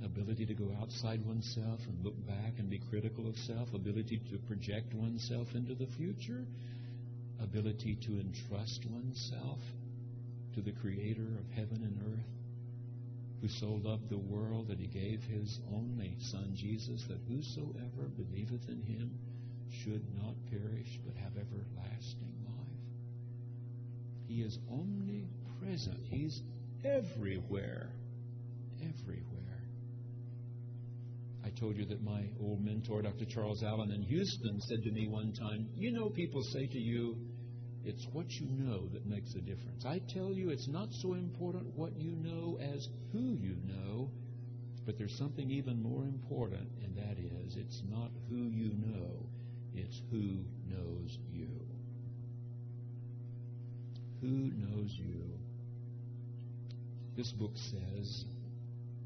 ability 0.04 0.47
to 0.47 0.54
go 0.54 0.73
outside 0.81 1.25
oneself 1.25 1.81
and 1.87 2.04
look 2.04 2.16
back 2.26 2.54
and 2.59 2.69
be 2.69 2.81
critical 2.90 3.28
of 3.28 3.37
self, 3.47 3.69
ability 3.75 4.21
to 4.31 4.38
project 4.49 4.92
oneself 4.95 5.47
into 5.54 5.75
the 5.75 5.87
future, 5.97 6.45
ability 7.43 7.97
to 8.07 8.21
entrust 8.21 8.87
oneself 8.91 9.59
to 10.55 10.61
the 10.61 10.73
Creator 10.73 11.27
of 11.39 11.51
heaven 11.55 11.83
and 11.83 11.99
earth 12.15 12.33
who 13.43 13.49
so 13.49 13.81
loved 13.83 14.09
the 14.09 14.17
world 14.17 14.69
that 14.69 14.79
he 14.79 14.87
gave 14.87 15.21
his 15.25 15.59
only 15.75 16.17
Son, 16.31 16.55
Jesus, 16.55 17.05
that 17.09 17.19
whosoever 17.29 18.09
believeth 18.17 18.69
in 18.69 18.81
him 18.83 19.11
should 19.83 20.03
not 20.17 20.35
perish 20.49 21.01
but 21.05 21.17
have 21.17 21.33
everlasting 21.33 22.35
life. 22.47 22.79
He 24.29 24.43
is 24.43 24.57
omnipresent. 24.71 25.99
He's 26.09 26.41
everywhere. 26.85 27.91
Everywhere. 28.81 29.43
I 31.45 31.51
told 31.59 31.77
you 31.77 31.85
that 31.87 32.03
my 32.05 32.23
old 32.41 32.65
mentor, 32.65 33.03
Dr. 33.03 33.25
Charles 33.25 33.65
Allen 33.65 33.91
in 33.91 34.03
Houston, 34.03 34.61
said 34.61 34.85
to 34.85 34.93
me 34.93 35.09
one 35.09 35.33
time, 35.33 35.69
You 35.75 35.93
know, 35.93 36.11
people 36.11 36.43
say 36.53 36.67
to 36.67 36.79
you, 36.79 37.17
it's 37.85 38.07
what 38.12 38.31
you 38.31 38.47
know 38.49 38.89
that 38.93 39.07
makes 39.07 39.35
a 39.35 39.41
difference. 39.41 39.85
I 39.85 40.01
tell 40.12 40.33
you, 40.33 40.51
it's 40.51 40.69
not 40.69 40.93
so 40.93 41.15
important 41.15 41.77
what 41.77 41.97
you 41.99 42.12
know 42.12 42.59
as 42.75 42.89
who 43.12 43.37
you 43.41 43.57
know, 43.67 44.11
but 44.87 44.99
there's 44.99 45.17
something 45.17 45.51
even 45.51 45.83
more 45.83 46.05
important, 46.05 46.69
and 46.83 46.97
that 46.97 47.19
is 47.19 47.57
it's 47.57 47.83
not 47.91 48.11
who 48.31 48.37
you 48.37 48.73
know, 48.87 49.27
it's 49.75 50.01
who 50.11 50.45
knows 50.69 51.19
you. 51.33 51.49
Who 54.21 54.53
knows 54.55 54.93
you? 54.97 55.25
This 57.17 57.33
book 57.33 57.53
says 57.57 58.25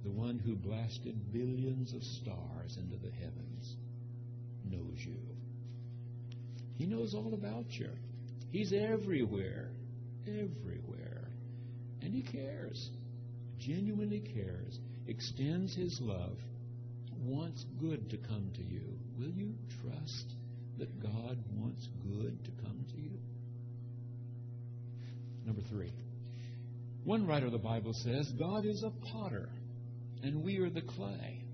the 0.04 0.10
one 0.10 0.38
who 0.38 0.54
blasted 0.54 1.32
billions 1.32 1.94
of 1.94 2.04
stars 2.04 2.76
into 2.76 2.96
the 2.96 3.10
heavens 3.10 3.76
knows 4.70 5.04
you. 5.04 5.18
He 6.76 6.86
knows 6.86 7.14
all 7.14 7.32
about 7.32 7.66
you. 7.70 7.90
He's 8.56 8.72
everywhere, 8.72 9.68
everywhere. 10.26 11.28
And 12.00 12.14
He 12.14 12.22
cares, 12.22 12.90
genuinely 13.58 14.20
cares, 14.20 14.78
extends 15.06 15.76
His 15.76 15.98
love, 16.00 16.38
wants 17.18 17.66
good 17.78 18.08
to 18.08 18.16
come 18.16 18.50
to 18.54 18.62
you. 18.62 18.98
Will 19.18 19.32
you 19.32 19.52
trust 19.82 20.32
that 20.78 21.02
God 21.02 21.36
wants 21.54 21.86
good 22.02 22.42
to 22.46 22.50
come 22.62 22.82
to 22.92 22.96
you? 22.98 23.18
Number 25.44 25.60
three. 25.68 25.92
One 27.04 27.26
writer 27.26 27.44
of 27.44 27.52
the 27.52 27.58
Bible 27.58 27.92
says, 27.92 28.32
God 28.38 28.64
is 28.64 28.82
a 28.82 29.06
potter, 29.12 29.50
and 30.22 30.42
we 30.42 30.56
are 30.60 30.70
the 30.70 30.80
clay. 30.80 31.44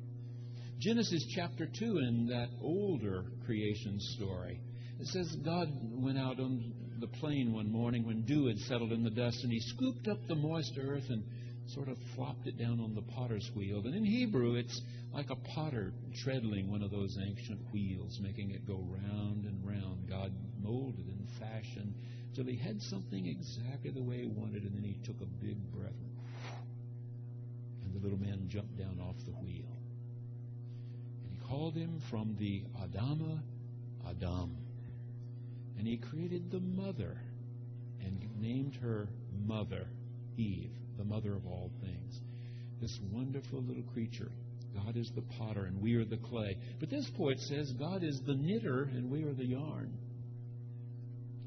Genesis 0.78 1.26
chapter 1.34 1.66
2, 1.66 1.98
in 1.98 2.26
that 2.28 2.50
older 2.62 3.24
creation 3.44 3.98
story, 3.98 4.60
it 5.02 5.08
says 5.08 5.34
God 5.44 5.68
went 5.82 6.16
out 6.16 6.38
on 6.38 6.51
the 7.02 7.08
plain 7.18 7.52
one 7.52 7.70
morning 7.70 8.06
when 8.06 8.22
dew 8.22 8.46
had 8.46 8.58
settled 8.60 8.92
in 8.92 9.02
the 9.02 9.10
dust, 9.10 9.42
and 9.42 9.52
he 9.52 9.58
scooped 9.58 10.06
up 10.06 10.18
the 10.28 10.36
moist 10.36 10.72
earth 10.80 11.02
and 11.10 11.24
sort 11.66 11.88
of 11.88 11.96
flopped 12.14 12.46
it 12.46 12.56
down 12.56 12.78
on 12.78 12.94
the 12.94 13.02
potter's 13.02 13.50
wheel. 13.56 13.82
And 13.84 13.94
in 13.96 14.04
Hebrew, 14.04 14.54
it's 14.54 14.80
like 15.12 15.28
a 15.30 15.34
potter 15.34 15.92
treadling 16.22 16.70
one 16.70 16.80
of 16.80 16.92
those 16.92 17.18
ancient 17.20 17.58
wheels, 17.72 18.20
making 18.22 18.52
it 18.52 18.64
go 18.68 18.74
round 18.88 19.44
and 19.46 19.66
round. 19.66 20.08
God 20.08 20.32
molded 20.62 21.06
and 21.06 21.26
fashioned 21.40 21.92
till 22.36 22.44
he 22.44 22.56
had 22.56 22.80
something 22.82 23.26
exactly 23.26 23.90
the 23.90 24.02
way 24.02 24.18
he 24.18 24.28
wanted, 24.28 24.62
and 24.62 24.76
then 24.76 24.84
he 24.84 24.96
took 25.04 25.20
a 25.20 25.44
big 25.44 25.58
breath. 25.72 25.90
And 27.82 27.94
the 27.94 27.98
little 27.98 28.18
man 28.18 28.46
jumped 28.48 28.78
down 28.78 29.00
off 29.00 29.16
the 29.26 29.32
wheel. 29.44 29.66
And 31.24 31.32
he 31.32 31.48
called 31.48 31.74
him 31.74 32.00
from 32.08 32.36
the 32.38 32.62
Adama 32.80 33.40
Adam 34.08 34.61
and 35.78 35.86
he 35.86 35.96
created 35.96 36.50
the 36.50 36.60
mother 36.60 37.16
and 38.00 38.28
named 38.40 38.76
her 38.82 39.08
Mother, 39.44 39.86
Eve, 40.36 40.72
the 40.98 41.04
mother 41.04 41.34
of 41.34 41.46
all 41.46 41.70
things. 41.80 42.20
This 42.80 42.98
wonderful 43.10 43.62
little 43.62 43.82
creature. 43.92 44.30
God 44.74 44.96
is 44.96 45.10
the 45.14 45.22
potter 45.38 45.64
and 45.64 45.80
we 45.80 45.94
are 45.96 46.04
the 46.04 46.16
clay. 46.16 46.56
But 46.80 46.90
this 46.90 47.10
poet 47.16 47.38
says 47.40 47.72
God 47.72 48.02
is 48.02 48.20
the 48.26 48.34
knitter 48.34 48.84
and 48.84 49.10
we 49.10 49.24
are 49.24 49.34
the 49.34 49.44
yarn. 49.44 49.92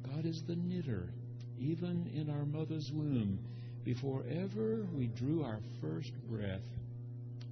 God 0.03 0.25
is 0.25 0.41
the 0.47 0.55
knitter. 0.55 1.09
Even 1.57 2.11
in 2.13 2.29
our 2.29 2.45
mother's 2.45 2.89
womb, 2.93 3.39
before 3.83 4.23
ever 4.29 4.85
we 4.93 5.07
drew 5.07 5.43
our 5.43 5.59
first 5.81 6.11
breath, 6.29 6.63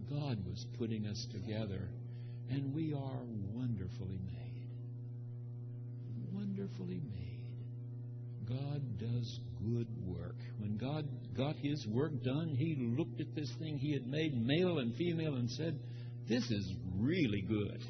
God 0.10 0.46
was 0.46 0.66
putting 0.78 1.08
us 1.08 1.26
together, 1.32 1.90
and 2.50 2.74
we 2.74 2.94
are 2.94 3.22
wonderfully 3.54 4.20
made. 4.28 4.43
Wonderfully 6.64 7.02
made. 7.12 8.48
God 8.48 8.98
does 8.98 9.40
good 9.60 9.88
work. 10.06 10.36
When 10.60 10.78
God 10.78 11.06
got 11.36 11.58
his 11.58 11.86
work 11.88 12.24
done, 12.24 12.56
he 12.58 12.76
looked 12.98 13.20
at 13.20 13.36
this 13.36 13.52
thing 13.60 13.78
he 13.78 13.92
had 13.92 14.08
made, 14.08 14.34
male 14.34 14.80
and 14.80 14.96
female, 14.96 15.36
and 15.36 15.50
said, 15.50 15.78
This 16.30 16.44
is 16.50 16.74
really 16.98 17.42
good. 17.42 17.84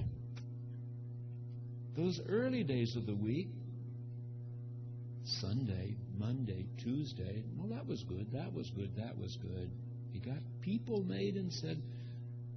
Those 1.96 2.20
early 2.28 2.64
days 2.64 2.96
of 2.96 3.06
the 3.06 3.14
week, 3.16 3.50
Sunday, 5.42 5.96
Monday, 6.18 6.66
Tuesday, 6.84 7.44
well, 7.56 7.70
that 7.70 7.86
was 7.86 8.04
good, 8.04 8.32
that 8.34 8.54
was 8.54 8.72
good, 8.72 8.96
that 8.98 9.16
was 9.20 9.38
good. 9.42 9.70
He 10.12 10.20
got 10.20 10.40
people 10.62 11.04
made 11.04 11.36
and 11.36 11.54
said, 11.54 11.80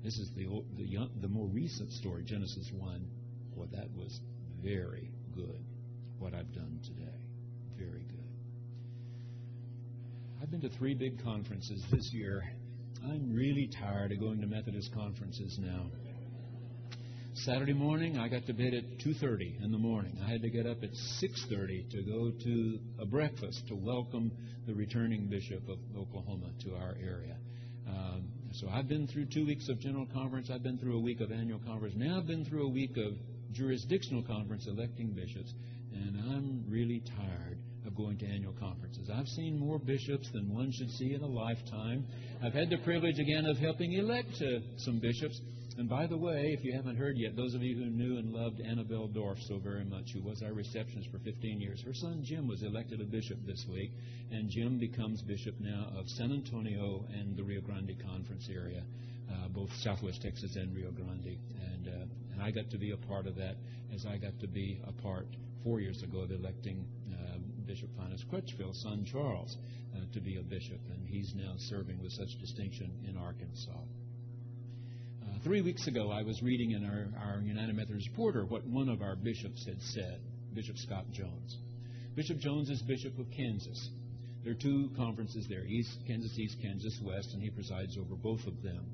This 0.02 0.16
is 0.16 0.30
the, 0.34 0.46
the, 0.78 0.84
young, 0.84 1.10
the 1.20 1.28
more 1.28 1.46
recent 1.46 1.92
story, 1.92 2.24
Genesis 2.24 2.70
1. 2.74 3.06
Well, 3.54 3.68
that 3.72 3.90
was 3.94 4.18
very 4.62 5.10
good, 5.34 5.62
what 6.18 6.34
I've 6.34 6.52
done 6.54 6.80
today. 6.84 7.18
Very 7.78 8.04
good. 8.04 8.16
I've 10.42 10.50
been 10.50 10.60
to 10.62 10.70
three 10.70 10.94
big 10.94 11.22
conferences 11.22 11.84
this 11.90 12.10
year. 12.12 12.42
I'm 13.04 13.32
really 13.32 13.68
tired 13.80 14.12
of 14.12 14.20
going 14.20 14.40
to 14.40 14.46
Methodist 14.46 14.92
conferences 14.94 15.58
now. 15.60 15.86
Saturday 17.44 17.74
morning, 17.74 18.18
I 18.18 18.28
got 18.28 18.46
to 18.46 18.54
bed 18.54 18.72
at 18.72 18.98
2:30 18.98 19.62
in 19.62 19.70
the 19.70 19.78
morning. 19.78 20.16
I 20.24 20.28
had 20.30 20.40
to 20.40 20.48
get 20.48 20.66
up 20.66 20.82
at 20.82 20.90
6:30 21.20 21.90
to 21.90 22.02
go 22.02 22.30
to 22.30 22.78
a 22.98 23.04
breakfast 23.04 23.68
to 23.68 23.74
welcome 23.74 24.32
the 24.66 24.74
returning 24.74 25.26
bishop 25.28 25.68
of 25.68 25.78
Oklahoma 25.96 26.50
to 26.64 26.74
our 26.74 26.96
area. 26.98 27.36
Um, 27.86 28.24
so 28.52 28.68
I've 28.70 28.88
been 28.88 29.06
through 29.06 29.26
two 29.26 29.44
weeks 29.44 29.68
of 29.68 29.78
general 29.80 30.06
conference. 30.06 30.48
I've 30.50 30.62
been 30.62 30.78
through 30.78 30.96
a 30.96 31.00
week 31.00 31.20
of 31.20 31.30
annual 31.30 31.58
conference. 31.58 31.94
Now 31.94 32.16
I've 32.16 32.26
been 32.26 32.44
through 32.46 32.66
a 32.66 32.70
week 32.70 32.96
of 32.96 33.12
jurisdictional 33.52 34.22
conference 34.22 34.66
electing 34.66 35.12
bishops, 35.12 35.52
and 35.96 36.32
I'm 36.32 36.64
really 36.68 37.02
tired 37.16 37.58
of 37.86 37.96
going 37.96 38.18
to 38.18 38.26
annual 38.26 38.52
conferences. 38.54 39.08
I've 39.12 39.28
seen 39.28 39.58
more 39.58 39.78
bishops 39.78 40.28
than 40.32 40.52
one 40.52 40.70
should 40.72 40.90
see 40.90 41.14
in 41.14 41.22
a 41.22 41.26
lifetime. 41.26 42.04
I've 42.44 42.52
had 42.52 42.68
the 42.70 42.78
privilege 42.78 43.18
again 43.18 43.46
of 43.46 43.56
helping 43.58 43.92
elect 43.92 44.34
uh, 44.42 44.60
some 44.78 44.98
bishops. 44.98 45.40
And 45.78 45.88
by 45.88 46.06
the 46.06 46.16
way, 46.16 46.54
if 46.56 46.64
you 46.64 46.72
haven't 46.72 46.96
heard 46.96 47.16
yet, 47.18 47.36
those 47.36 47.54
of 47.54 47.62
you 47.62 47.76
who 47.76 47.90
knew 47.90 48.16
and 48.16 48.32
loved 48.32 48.60
Annabelle 48.60 49.08
Dorff 49.08 49.38
so 49.46 49.58
very 49.58 49.84
much, 49.84 50.06
who 50.14 50.22
was 50.22 50.42
our 50.42 50.52
receptionist 50.54 51.10
for 51.10 51.18
15 51.18 51.60
years, 51.60 51.82
her 51.84 51.92
son 51.92 52.22
Jim 52.24 52.48
was 52.48 52.62
elected 52.62 53.00
a 53.00 53.04
bishop 53.04 53.38
this 53.46 53.62
week, 53.70 53.90
and 54.30 54.48
Jim 54.50 54.78
becomes 54.78 55.20
bishop 55.22 55.54
now 55.60 55.92
of 55.98 56.08
San 56.16 56.32
Antonio 56.32 57.04
and 57.12 57.36
the 57.36 57.44
Rio 57.44 57.60
Grande 57.60 57.94
Conference 58.02 58.48
area, 58.50 58.82
uh, 59.30 59.48
both 59.48 59.68
Southwest 59.82 60.22
Texas 60.22 60.56
and 60.56 60.74
Rio 60.74 60.90
Grande. 60.92 61.38
And, 61.74 61.88
uh, 61.88 62.32
and 62.32 62.42
I 62.42 62.50
got 62.50 62.70
to 62.70 62.78
be 62.78 62.92
a 62.92 63.06
part 63.06 63.26
of 63.26 63.36
that 63.36 63.56
as 63.94 64.06
I 64.06 64.16
got 64.16 64.38
to 64.40 64.48
be 64.48 64.80
a 64.86 64.92
part 65.02 65.26
four 65.66 65.80
years 65.80 66.00
ago 66.04 66.20
of 66.20 66.30
electing 66.30 66.86
uh, 67.12 67.38
Bishop 67.66 67.88
Finis 67.96 68.24
Crutchfield's 68.30 68.80
son 68.82 69.04
Charles 69.04 69.56
uh, 69.96 69.98
to 70.14 70.20
be 70.20 70.36
a 70.36 70.42
bishop, 70.42 70.78
and 70.94 71.04
he's 71.08 71.34
now 71.34 71.54
serving 71.58 72.00
with 72.00 72.12
such 72.12 72.28
distinction 72.40 72.88
in 73.08 73.16
Arkansas. 73.16 73.72
Uh, 75.24 75.26
three 75.42 75.62
weeks 75.62 75.88
ago, 75.88 76.12
I 76.12 76.22
was 76.22 76.40
reading 76.40 76.70
in 76.70 76.84
our, 76.84 77.08
our 77.20 77.40
United 77.40 77.74
Methodist 77.74 78.08
Reporter 78.10 78.46
what 78.46 78.64
one 78.64 78.88
of 78.88 79.02
our 79.02 79.16
bishops 79.16 79.66
had 79.66 79.82
said, 79.82 80.20
Bishop 80.54 80.76
Scott 80.78 81.06
Jones. 81.10 81.58
Bishop 82.14 82.38
Jones 82.38 82.70
is 82.70 82.80
Bishop 82.82 83.18
of 83.18 83.26
Kansas. 83.36 83.90
There 84.44 84.52
are 84.52 84.62
two 84.62 84.90
conferences 84.96 85.48
there, 85.50 85.64
East 85.64 85.98
Kansas 86.06 86.38
East, 86.38 86.58
Kansas 86.62 87.00
West, 87.02 87.30
and 87.34 87.42
he 87.42 87.50
presides 87.50 87.98
over 87.98 88.14
both 88.14 88.46
of 88.46 88.62
them. 88.62 88.86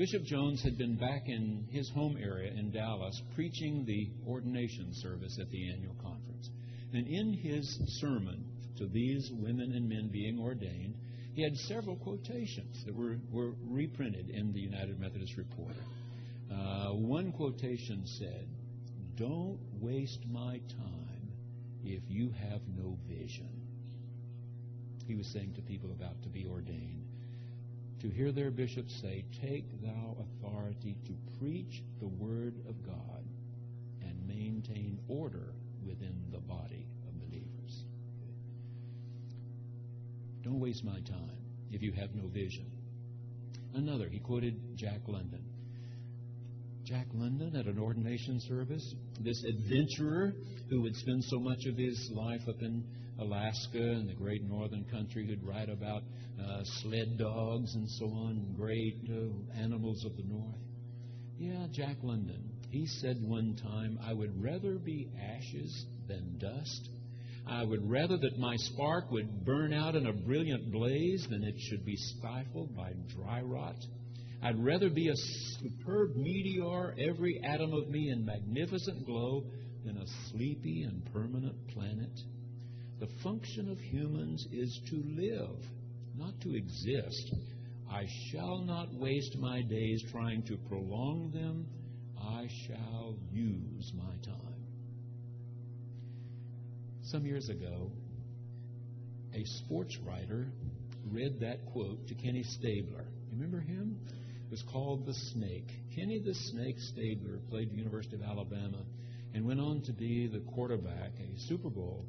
Bishop 0.00 0.24
Jones 0.24 0.62
had 0.62 0.78
been 0.78 0.96
back 0.96 1.24
in 1.26 1.66
his 1.68 1.90
home 1.90 2.16
area 2.16 2.50
in 2.54 2.70
Dallas 2.70 3.20
preaching 3.34 3.84
the 3.84 4.08
ordination 4.26 4.94
service 4.94 5.36
at 5.38 5.50
the 5.50 5.70
annual 5.70 5.94
conference. 6.02 6.48
And 6.94 7.06
in 7.06 7.34
his 7.34 7.78
sermon 8.00 8.42
to 8.78 8.86
these 8.86 9.30
women 9.30 9.72
and 9.72 9.86
men 9.86 10.08
being 10.10 10.40
ordained, 10.40 10.94
he 11.34 11.42
had 11.42 11.54
several 11.68 11.96
quotations 11.96 12.82
that 12.86 12.94
were, 12.96 13.18
were 13.30 13.52
reprinted 13.62 14.30
in 14.30 14.54
the 14.54 14.60
United 14.60 14.98
Methodist 14.98 15.36
Reporter. 15.36 15.84
Uh, 16.50 16.92
one 16.94 17.30
quotation 17.32 18.02
said, 18.06 18.48
Don't 19.16 19.58
waste 19.82 20.24
my 20.30 20.62
time 20.78 21.28
if 21.84 22.02
you 22.08 22.32
have 22.48 22.62
no 22.74 22.96
vision. 23.06 23.50
He 25.06 25.14
was 25.14 25.30
saying 25.34 25.52
to 25.56 25.60
people 25.60 25.90
about 25.92 26.22
to 26.22 26.30
be 26.30 26.46
ordained, 26.46 26.99
to 28.00 28.08
hear 28.08 28.32
their 28.32 28.50
bishops 28.50 28.98
say, 29.02 29.24
Take 29.42 29.82
thou 29.82 30.16
authority 30.18 30.96
to 31.06 31.12
preach 31.38 31.82
the 32.00 32.08
word 32.08 32.54
of 32.68 32.84
God 32.84 33.24
and 34.02 34.26
maintain 34.26 34.98
order 35.08 35.54
within 35.86 36.24
the 36.32 36.38
body 36.38 36.86
of 37.06 37.20
believers. 37.20 37.84
Don't 40.42 40.60
waste 40.60 40.84
my 40.84 41.00
time 41.00 41.38
if 41.70 41.82
you 41.82 41.92
have 41.92 42.14
no 42.14 42.28
vision. 42.28 42.70
Another, 43.74 44.08
he 44.08 44.18
quoted 44.18 44.76
Jack 44.76 45.00
London. 45.06 45.44
Jack 46.84 47.06
London 47.14 47.54
at 47.54 47.66
an 47.66 47.78
ordination 47.78 48.40
service, 48.40 48.94
this 49.20 49.44
adventurer 49.44 50.32
who 50.70 50.82
would 50.82 50.96
spend 50.96 51.22
so 51.24 51.38
much 51.38 51.66
of 51.66 51.76
his 51.76 52.10
life 52.12 52.40
up 52.48 52.60
in 52.62 52.82
Alaska 53.20 53.78
and 53.78 54.08
the 54.08 54.14
great 54.14 54.42
northern 54.44 54.84
country, 54.84 55.26
who'd 55.26 55.42
write 55.42 55.68
about 55.68 56.02
uh, 56.40 56.62
sled 56.82 57.18
dogs 57.18 57.74
and 57.74 57.88
so 57.90 58.06
on, 58.06 58.30
and 58.38 58.56
great 58.56 58.96
uh, 59.10 59.60
animals 59.60 60.04
of 60.04 60.16
the 60.16 60.22
north. 60.24 60.58
Yeah, 61.38 61.66
Jack 61.72 61.96
London. 62.02 62.50
He 62.70 62.86
said 62.86 63.16
one 63.22 63.56
time, 63.56 63.98
I 64.02 64.12
would 64.12 64.42
rather 64.42 64.74
be 64.74 65.08
ashes 65.20 65.86
than 66.06 66.38
dust. 66.38 66.88
I 67.46 67.64
would 67.64 67.88
rather 67.90 68.16
that 68.16 68.38
my 68.38 68.54
spark 68.56 69.10
would 69.10 69.44
burn 69.44 69.72
out 69.72 69.96
in 69.96 70.06
a 70.06 70.12
brilliant 70.12 70.70
blaze 70.70 71.26
than 71.28 71.42
it 71.42 71.54
should 71.58 71.84
be 71.84 71.96
stifled 71.96 72.76
by 72.76 72.92
dry 73.16 73.40
rot. 73.40 73.76
I'd 74.42 74.62
rather 74.64 74.88
be 74.88 75.08
a 75.08 75.16
superb 75.58 76.16
meteor, 76.16 76.94
every 76.98 77.40
atom 77.44 77.72
of 77.72 77.88
me 77.88 78.10
in 78.10 78.24
magnificent 78.24 79.04
glow, 79.04 79.44
than 79.84 79.96
a 79.96 80.06
sleepy 80.30 80.82
and 80.82 81.04
permanent 81.12 81.56
planet. 81.68 82.10
The 83.00 83.08
function 83.24 83.70
of 83.70 83.78
humans 83.78 84.46
is 84.52 84.78
to 84.90 84.96
live, 84.96 85.56
not 86.18 86.38
to 86.42 86.54
exist. 86.54 87.32
I 87.90 88.06
shall 88.30 88.58
not 88.58 88.92
waste 88.92 89.38
my 89.38 89.62
days 89.62 90.04
trying 90.12 90.42
to 90.44 90.58
prolong 90.68 91.30
them. 91.30 91.66
I 92.22 92.46
shall 92.66 93.16
use 93.32 93.90
my 93.96 94.12
time. 94.22 94.66
Some 97.04 97.24
years 97.24 97.48
ago, 97.48 97.90
a 99.34 99.44
sports 99.44 99.96
writer 100.06 100.48
read 101.10 101.40
that 101.40 101.64
quote 101.72 102.06
to 102.08 102.14
Kenny 102.14 102.42
Stabler. 102.42 103.06
Remember 103.32 103.60
him? 103.60 103.98
It 104.44 104.50
was 104.50 104.62
called 104.70 105.06
The 105.06 105.14
Snake. 105.14 105.68
Kenny 105.96 106.18
the 106.18 106.34
Snake 106.34 106.78
Stabler 106.78 107.38
played 107.48 107.70
the 107.70 107.76
University 107.76 108.16
of 108.16 108.22
Alabama 108.22 108.84
and 109.32 109.46
went 109.46 109.58
on 109.58 109.80
to 109.86 109.92
be 109.94 110.26
the 110.26 110.40
quarterback, 110.52 111.12
a 111.18 111.40
Super 111.48 111.70
Bowl 111.70 112.04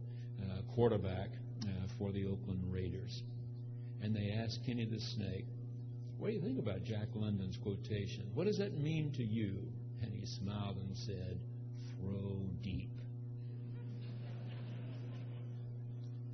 quarterback 0.76 1.30
uh, 1.64 1.70
for 1.98 2.12
the 2.12 2.26
Oakland 2.26 2.64
Raiders. 2.72 3.24
And 4.02 4.16
they 4.16 4.32
asked 4.32 4.66
Kenny 4.66 4.86
the 4.86 5.00
Snake, 5.00 5.46
What 6.18 6.28
do 6.28 6.34
you 6.34 6.42
think 6.42 6.60
about 6.60 6.84
Jack 6.84 7.08
London's 7.14 7.58
quotation? 7.58 8.24
What 8.34 8.48
does 8.48 8.58
that 8.58 8.78
mean 8.78 9.12
to 9.14 9.24
you? 9.24 9.56
And 10.02 10.14
he 10.14 10.26
smiled 10.26 10.78
and 10.78 10.98
said, 10.98 11.40
Throw 12.00 12.40
deep. 12.64 12.90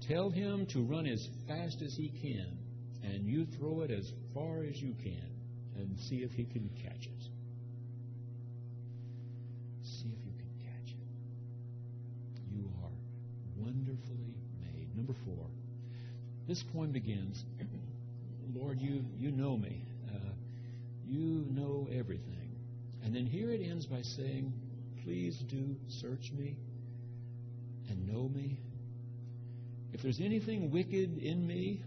Tell 0.07 0.29
him 0.29 0.65
to 0.67 0.81
run 0.83 1.05
as 1.05 1.27
fast 1.47 1.81
as 1.81 1.93
he 1.95 2.07
can, 2.21 2.57
and 3.03 3.25
you 3.25 3.45
throw 3.45 3.81
it 3.81 3.91
as 3.91 4.09
far 4.33 4.63
as 4.63 4.81
you 4.81 4.95
can, 5.03 5.29
and 5.75 5.99
see 5.99 6.23
if 6.23 6.31
he 6.31 6.45
can 6.45 6.69
catch 6.81 7.07
it. 7.07 7.16
Wonderfully 13.67 14.33
made. 14.61 14.95
Number 14.95 15.13
four. 15.25 15.45
This 16.47 16.63
poem 16.73 16.91
begins 16.91 17.43
Lord, 18.55 18.79
you, 18.79 19.03
you 19.17 19.31
know 19.31 19.57
me. 19.57 19.83
Uh, 20.07 20.31
you 21.05 21.45
know 21.49 21.87
everything. 21.91 22.55
And 23.03 23.13
then 23.13 23.25
here 23.25 23.51
it 23.51 23.61
ends 23.61 23.85
by 23.85 24.01
saying, 24.01 24.53
Please 25.03 25.37
do 25.37 25.75
search 25.89 26.31
me 26.37 26.55
and 27.89 28.07
know 28.07 28.29
me 28.29 28.57
If 29.93 30.01
there's 30.01 30.19
anything 30.19 30.71
wicked 30.71 31.17
in 31.17 31.47
me, 31.47 31.81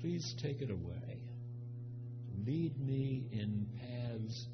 please 0.00 0.34
take 0.42 0.60
it 0.60 0.70
away. 0.70 1.22
Lead 2.46 2.78
me 2.80 3.28
in 3.32 3.66
paths 3.80 4.46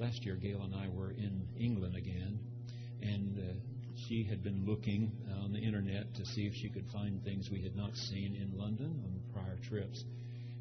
Last 0.00 0.24
year, 0.24 0.36
Gail 0.36 0.62
and 0.62 0.74
I 0.74 0.88
were 0.88 1.10
in 1.10 1.46
England 1.60 1.94
again, 1.94 2.38
and 3.02 3.38
uh, 3.38 3.52
she 4.08 4.24
had 4.24 4.42
been 4.42 4.64
looking 4.64 5.12
on 5.44 5.52
the 5.52 5.58
internet 5.58 6.14
to 6.14 6.24
see 6.24 6.46
if 6.46 6.54
she 6.54 6.70
could 6.70 6.86
find 6.90 7.22
things 7.22 7.50
we 7.52 7.60
had 7.60 7.76
not 7.76 7.94
seen 7.94 8.34
in 8.34 8.58
London 8.58 9.04
on 9.04 9.20
prior 9.34 9.58
trips. 9.68 10.02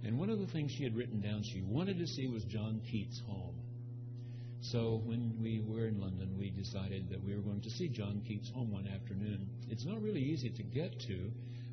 And 0.04 0.20
one 0.20 0.30
of 0.30 0.40
the 0.40 0.48
things 0.48 0.74
she 0.78 0.84
had 0.84 0.94
written 0.94 1.22
down 1.22 1.44
she 1.44 1.62
wanted 1.62 2.00
to 2.00 2.06
see 2.06 2.28
was 2.28 2.44
John 2.44 2.82
Keats' 2.92 3.22
home. 3.28 3.56
So 4.60 5.02
when 5.06 5.38
we 5.42 5.64
were 5.66 5.88
in 5.88 6.02
London, 6.02 6.36
we 6.38 6.50
decided 6.50 7.10
that 7.10 7.24
we 7.24 7.34
were 7.34 7.42
going 7.42 7.62
to 7.62 7.70
see 7.70 7.88
John 7.88 8.22
Keats' 8.28 8.52
home 8.54 8.74
one 8.74 8.90
afternoon. 8.90 9.48
It's 9.70 9.86
not 9.86 10.02
really 10.02 10.22
easy 10.22 10.50
to 10.50 10.64
get 10.64 11.00
to. 11.00 11.32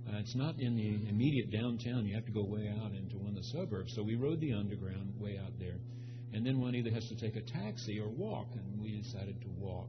Uh, 0.09 0.19
it's 0.19 0.37
not 0.37 0.55
in 0.61 0.77
the 0.77 1.11
immediate 1.11 1.51
downtown. 1.51 2.07
You 2.07 2.15
have 2.15 2.27
to 2.27 2.33
go 2.33 2.45
way 2.45 2.73
out 2.81 2.93
into 2.93 3.19
one 3.19 3.31
of 3.31 3.35
the 3.35 3.49
suburbs. 3.59 3.93
So 3.97 4.05
we 4.05 4.15
rode 4.15 4.41
the 4.41 4.53
underground 4.53 5.15
way 5.19 5.41
out 5.45 5.59
there. 5.59 5.75
And 6.33 6.45
then 6.45 6.61
one 6.61 6.75
either 6.75 6.91
has 6.91 7.09
to 7.09 7.17
take 7.17 7.37
a 7.37 7.41
taxi 7.41 8.01
or 8.01 8.09
walk, 8.09 8.49
and 8.53 8.83
we 8.83 9.01
decided 9.01 9.41
to 9.41 9.49
walk. 9.59 9.89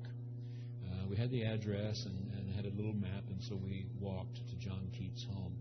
Uh, 0.85 1.07
we 1.09 1.15
had 1.15 1.31
the 1.31 1.43
address 1.43 2.05
and, 2.05 2.31
and 2.37 2.55
had 2.55 2.65
a 2.65 2.75
little 2.75 2.93
map, 2.93 3.23
and 3.29 3.41
so 3.43 3.55
we 3.55 3.85
walked 3.99 4.35
to 4.35 4.55
John 4.59 4.87
Keats' 4.97 5.25
home. 5.33 5.53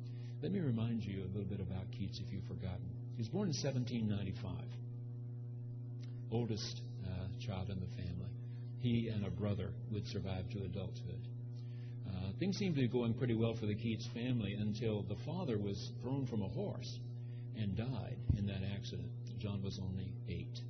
Let 0.42 0.52
me 0.52 0.60
remind 0.60 1.04
you 1.04 1.22
a 1.22 1.30
little 1.36 1.48
bit 1.48 1.60
about 1.60 1.90
Keats 1.90 2.20
if 2.20 2.32
you've 2.32 2.44
forgotten. 2.44 2.86
He 3.16 3.22
was 3.22 3.28
born 3.28 3.48
in 3.48 3.54
1795, 3.54 4.52
oldest 6.30 6.82
uh, 7.04 7.26
child 7.44 7.70
in 7.70 7.80
the 7.80 7.86
family. 7.96 8.30
He 8.80 9.08
and 9.08 9.26
a 9.26 9.30
brother 9.30 9.70
would 9.90 10.06
survive 10.06 10.48
to 10.50 10.58
adulthood. 10.58 11.20
Uh, 12.06 12.32
things 12.38 12.56
seemed 12.56 12.76
to 12.76 12.82
be 12.82 12.88
going 12.88 13.14
pretty 13.14 13.34
well 13.34 13.54
for 13.54 13.66
the 13.66 13.74
Keats 13.74 14.06
family 14.14 14.54
until 14.54 15.02
the 15.02 15.16
father 15.24 15.58
was 15.58 15.90
thrown 16.02 16.26
from 16.26 16.42
a 16.42 16.48
horse 16.48 16.98
and 17.56 17.76
died 17.76 18.16
in 18.36 18.46
that 18.46 18.60
accident. 18.74 19.10
John 19.38 19.62
was 19.62 19.79
only 19.83 20.12
eight. 20.29 20.61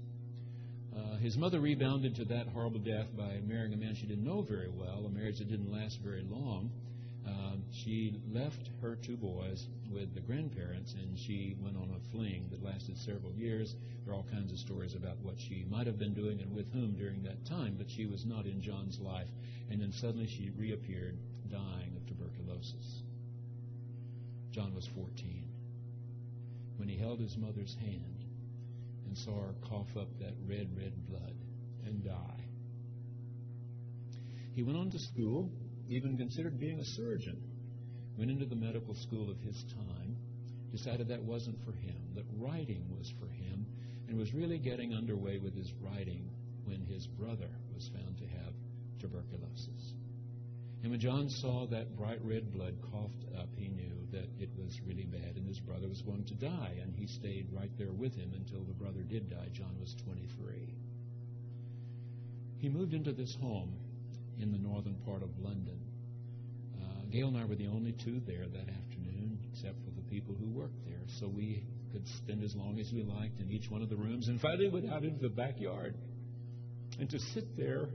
Uh, 0.96 1.16
his 1.18 1.37
mother 1.37 1.61
rebounded 1.61 2.16
to 2.16 2.24
that 2.24 2.48
horrible 2.48 2.81
death 2.81 3.07
by 3.16 3.38
marrying 3.46 3.74
a 3.74 3.76
man 3.76 3.94
she 3.94 4.07
didn't 4.07 4.24
know 4.24 4.42
very 4.42 4.70
well, 4.70 5.05
a 5.07 5.11
marriage 5.11 5.38
that 5.38 5.50
didn't 5.50 5.70
last 5.72 5.98
very 6.02 6.24
long. 6.29 6.70
Um, 7.26 7.64
she 7.85 8.14
left 8.33 8.70
her 8.81 8.96
two 9.05 9.16
boys 9.16 9.66
with 9.92 10.14
the 10.14 10.20
grandparents 10.20 10.94
and 10.94 11.18
she 11.18 11.57
went 11.61 11.76
on 11.76 11.90
a 11.90 12.12
fling 12.12 12.48
that 12.50 12.64
lasted 12.64 12.96
several 12.98 13.33
years. 13.33 13.74
There 14.05 14.14
are 14.14 14.16
all 14.16 14.26
kinds 14.31 14.52
of 14.52 14.59
stories 14.59 14.94
about 14.94 15.18
what 15.22 15.35
she 15.38 15.66
might 15.68 15.87
have 15.87 15.98
been 15.98 16.14
doing 16.14 16.40
and 16.40 16.55
with 16.55 16.72
whom 16.72 16.94
during 16.96 17.24
that 17.24 17.44
time, 17.46 17.74
but 17.76 17.88
she 17.90 18.07
was 18.07 18.24
not 18.24 18.46
in 18.46 18.62
John's 18.62 18.98
life. 19.00 19.29
And 19.70 19.81
then 19.83 19.92
suddenly 19.92 20.29
she 20.29 20.50
reappeared, 20.57 21.16
dying 21.50 21.96
of 21.96 22.07
tuberculosis. 22.07 23.02
John 24.52 24.74
was 24.74 24.88
14 24.94 25.42
when 26.76 26.88
he 26.88 26.96
held 26.96 27.20
his 27.20 27.37
mother's 27.37 27.74
hand 27.81 28.15
and 29.06 29.16
saw 29.16 29.40
her 29.40 29.54
cough 29.68 29.96
up 29.96 30.08
that 30.18 30.34
red, 30.46 30.68
red 30.76 30.92
blood 31.08 31.34
and 31.84 32.04
die. 32.04 32.44
He 34.54 34.62
went 34.62 34.78
on 34.78 34.90
to 34.90 34.98
school 34.98 35.50
even 35.88 36.16
considered 36.16 36.58
being 36.58 36.80
a 36.80 36.84
surgeon, 36.84 37.40
went 38.18 38.30
into 38.30 38.46
the 38.46 38.56
medical 38.56 38.94
school 38.94 39.30
of 39.30 39.38
his 39.40 39.64
time, 39.74 40.16
decided 40.72 41.08
that 41.08 41.22
wasn't 41.22 41.56
for 41.64 41.72
him, 41.72 41.96
that 42.14 42.24
writing 42.36 42.84
was 42.98 43.12
for 43.20 43.26
him, 43.26 43.66
and 44.08 44.18
was 44.18 44.32
really 44.34 44.58
getting 44.58 44.94
underway 44.94 45.38
with 45.38 45.54
his 45.54 45.72
writing 45.80 46.28
when 46.64 46.80
his 46.86 47.06
brother 47.06 47.50
was 47.74 47.88
found 47.94 48.18
to 48.18 48.26
have 48.26 48.52
tuberculosis. 48.98 49.94
And 50.82 50.90
when 50.90 51.00
John 51.00 51.28
saw 51.28 51.66
that 51.68 51.96
bright 51.96 52.20
red 52.22 52.52
blood 52.52 52.74
coughed 52.92 53.24
up, 53.38 53.48
he 53.56 53.68
knew 53.68 53.96
that 54.12 54.28
it 54.38 54.50
was 54.56 54.78
really 54.86 55.04
bad 55.04 55.36
and 55.36 55.46
his 55.46 55.58
brother 55.58 55.88
was 55.88 56.02
going 56.02 56.24
to 56.24 56.34
die, 56.34 56.74
and 56.80 56.94
he 56.94 57.06
stayed 57.06 57.48
right 57.52 57.70
there 57.78 57.92
with 57.92 58.14
him 58.14 58.32
until 58.34 58.62
the 58.64 58.74
brother 58.74 59.02
did 59.02 59.30
die. 59.30 59.48
John 59.52 59.74
was 59.80 59.94
23. 60.04 60.74
He 62.58 62.68
moved 62.68 62.94
into 62.94 63.12
this 63.12 63.34
home 63.40 63.74
in 64.40 64.52
the 64.52 64.58
northern 64.58 64.96
part 65.04 65.22
of 65.22 65.30
London. 65.38 65.78
Uh, 66.78 67.04
Gail 67.10 67.28
and 67.28 67.36
I 67.36 67.44
were 67.44 67.56
the 67.56 67.68
only 67.68 67.92
two 68.04 68.20
there 68.26 68.46
that 68.46 68.68
afternoon, 68.68 69.38
except 69.52 69.76
for 69.84 69.90
the 69.90 70.02
people 70.10 70.34
who 70.34 70.46
worked 70.46 70.84
there. 70.84 71.02
So 71.18 71.28
we 71.28 71.64
could 71.92 72.06
spend 72.18 72.42
as 72.42 72.54
long 72.54 72.78
as 72.78 72.92
we 72.92 73.02
liked 73.02 73.40
in 73.40 73.50
each 73.50 73.70
one 73.70 73.82
of 73.82 73.88
the 73.88 73.96
rooms 73.96 74.28
and 74.28 74.40
finally 74.40 74.68
went 74.68 74.90
out 74.90 75.04
into 75.04 75.20
the 75.20 75.34
backyard. 75.34 75.94
And 76.98 77.10
to 77.10 77.18
sit 77.34 77.56
there, 77.56 77.88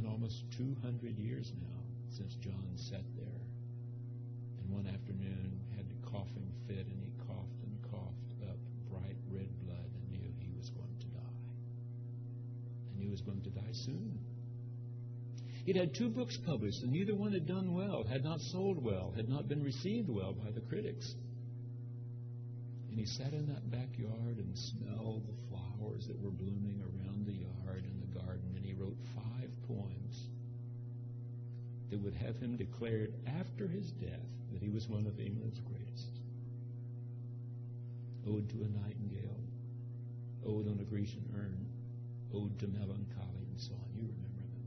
been 0.00 0.10
almost 0.10 0.44
200 0.56 1.18
years 1.18 1.52
now 1.60 1.80
since 2.16 2.34
John 2.36 2.72
sat 2.76 3.04
there. 3.16 3.42
And 4.60 4.70
one 4.70 4.86
afternoon 4.86 5.60
had 5.76 5.84
a 5.84 6.10
coughing 6.10 6.52
fit, 6.66 6.86
and 6.86 7.00
he 7.02 7.12
coughed 7.26 7.60
and 7.62 7.76
coughed 7.90 8.48
up 8.48 8.56
bright 8.90 9.16
red 9.30 9.48
blood 9.64 9.90
and 9.92 10.10
knew 10.10 10.32
he 10.40 10.50
was 10.56 10.70
going 10.70 10.96
to 11.00 11.06
die. 11.06 11.40
And 12.94 13.02
he 13.02 13.08
was 13.08 13.20
going 13.20 13.42
to 13.42 13.50
die 13.50 13.72
soon. 13.72 14.18
He'd 15.66 15.76
had 15.76 15.94
two 15.94 16.08
books 16.08 16.36
published, 16.46 16.82
and 16.82 16.92
neither 16.92 17.14
one 17.14 17.32
had 17.32 17.46
done 17.46 17.74
well, 17.74 18.04
had 18.04 18.24
not 18.24 18.40
sold 18.40 18.82
well, 18.82 19.12
had 19.14 19.28
not 19.28 19.48
been 19.48 19.62
received 19.62 20.08
well 20.08 20.32
by 20.32 20.50
the 20.50 20.62
critics. 20.62 21.14
And 22.88 22.98
he 22.98 23.06
sat 23.06 23.32
in 23.32 23.46
that 23.48 23.70
backyard 23.70 24.38
and 24.38 24.56
smelled 24.56 25.28
the 25.28 25.36
flowers 25.48 26.06
that 26.08 26.18
were 26.20 26.30
blooming 26.30 26.80
around 26.82 27.26
the 27.26 27.32
yard 27.32 27.84
and 27.84 28.02
the 28.02 28.18
garden, 28.18 28.52
and 28.56 28.64
he 28.64 28.72
wrote 28.72 28.96
five 29.14 29.39
poems 29.70 30.26
that 31.90 32.02
would 32.02 32.14
have 32.14 32.36
him 32.36 32.56
declared 32.56 33.12
after 33.26 33.66
his 33.66 33.90
death 33.92 34.28
that 34.52 34.62
he 34.62 34.68
was 34.68 34.88
one 34.88 35.06
of 35.06 35.18
England's 35.18 35.60
greatest. 35.60 36.18
Ode 38.28 38.48
to 38.50 38.62
a 38.62 38.68
Nightingale, 38.68 39.40
Ode 40.46 40.68
on 40.68 40.78
a 40.80 40.84
Grecian 40.84 41.24
Urn, 41.36 41.66
Ode 42.34 42.58
to 42.60 42.66
Melancholy, 42.66 43.46
and 43.50 43.60
so 43.60 43.72
on. 43.72 43.90
You 43.94 44.02
remember. 44.02 44.30
Them. 44.30 44.64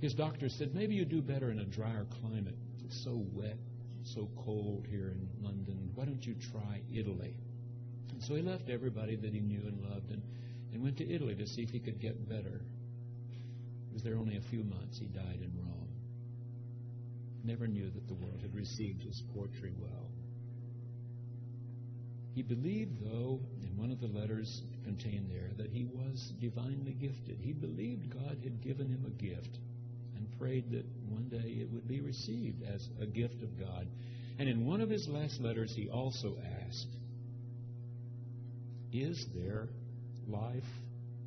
His 0.00 0.14
doctor 0.14 0.48
said, 0.48 0.74
maybe 0.74 0.94
you'd 0.94 1.10
do 1.10 1.20
better 1.20 1.50
in 1.50 1.60
a 1.60 1.64
drier 1.64 2.06
climate. 2.20 2.56
It's 2.84 3.02
so 3.04 3.24
wet, 3.32 3.58
so 4.04 4.28
cold 4.44 4.86
here 4.88 5.08
in 5.08 5.28
London. 5.44 5.90
Why 5.94 6.04
don't 6.04 6.24
you 6.24 6.34
try 6.52 6.80
Italy? 6.92 7.34
And 8.10 8.22
so 8.22 8.34
he 8.34 8.42
left 8.42 8.70
everybody 8.70 9.16
that 9.16 9.32
he 9.32 9.40
knew 9.40 9.62
and 9.66 9.82
loved 9.90 10.10
and, 10.10 10.22
and 10.72 10.82
went 10.82 10.96
to 10.98 11.10
Italy 11.10 11.34
to 11.34 11.46
see 11.46 11.62
if 11.62 11.70
he 11.70 11.80
could 11.80 12.00
get 12.00 12.28
better. 12.28 12.60
Was 13.92 14.02
there 14.02 14.16
only 14.16 14.36
a 14.36 14.42
few 14.50 14.64
months. 14.64 14.98
He 14.98 15.06
died 15.06 15.40
in 15.42 15.52
Rome. 15.56 15.88
Never 17.44 17.66
knew 17.66 17.90
that 17.90 18.06
the 18.06 18.14
world 18.14 18.40
had 18.40 18.54
received 18.54 19.02
his 19.02 19.22
poetry 19.34 19.72
well. 19.78 20.08
He 22.34 22.42
believed, 22.42 23.04
though, 23.04 23.40
in 23.62 23.76
one 23.76 23.90
of 23.90 24.00
the 24.00 24.06
letters 24.06 24.62
contained 24.84 25.30
there, 25.30 25.50
that 25.58 25.70
he 25.70 25.84
was 25.84 26.32
divinely 26.40 26.92
gifted. 26.92 27.38
He 27.40 27.52
believed 27.52 28.14
God 28.14 28.38
had 28.42 28.62
given 28.62 28.88
him 28.88 29.04
a 29.06 29.22
gift 29.22 29.58
and 30.16 30.38
prayed 30.38 30.70
that 30.70 30.86
one 31.08 31.28
day 31.28 31.60
it 31.60 31.70
would 31.72 31.86
be 31.86 32.00
received 32.00 32.62
as 32.62 32.88
a 33.00 33.06
gift 33.06 33.42
of 33.42 33.58
God. 33.58 33.86
And 34.38 34.48
in 34.48 34.66
one 34.66 34.80
of 34.80 34.88
his 34.88 35.06
last 35.08 35.40
letters, 35.40 35.74
he 35.76 35.90
also 35.90 36.36
asked, 36.66 36.88
Is 38.92 39.26
there 39.34 39.68
life 40.26 40.62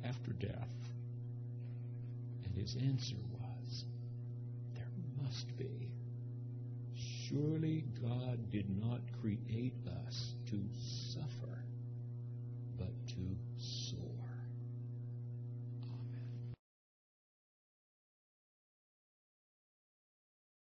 after 0.02 0.32
death? 0.32 0.68
His 2.56 2.74
answer 2.76 3.16
was, 3.32 3.84
There 4.74 4.88
must 5.22 5.56
be. 5.58 5.90
Surely 7.28 7.84
God 8.02 8.50
did 8.50 8.70
not 8.82 9.00
create 9.20 9.74
us 10.06 10.34
to 10.50 10.58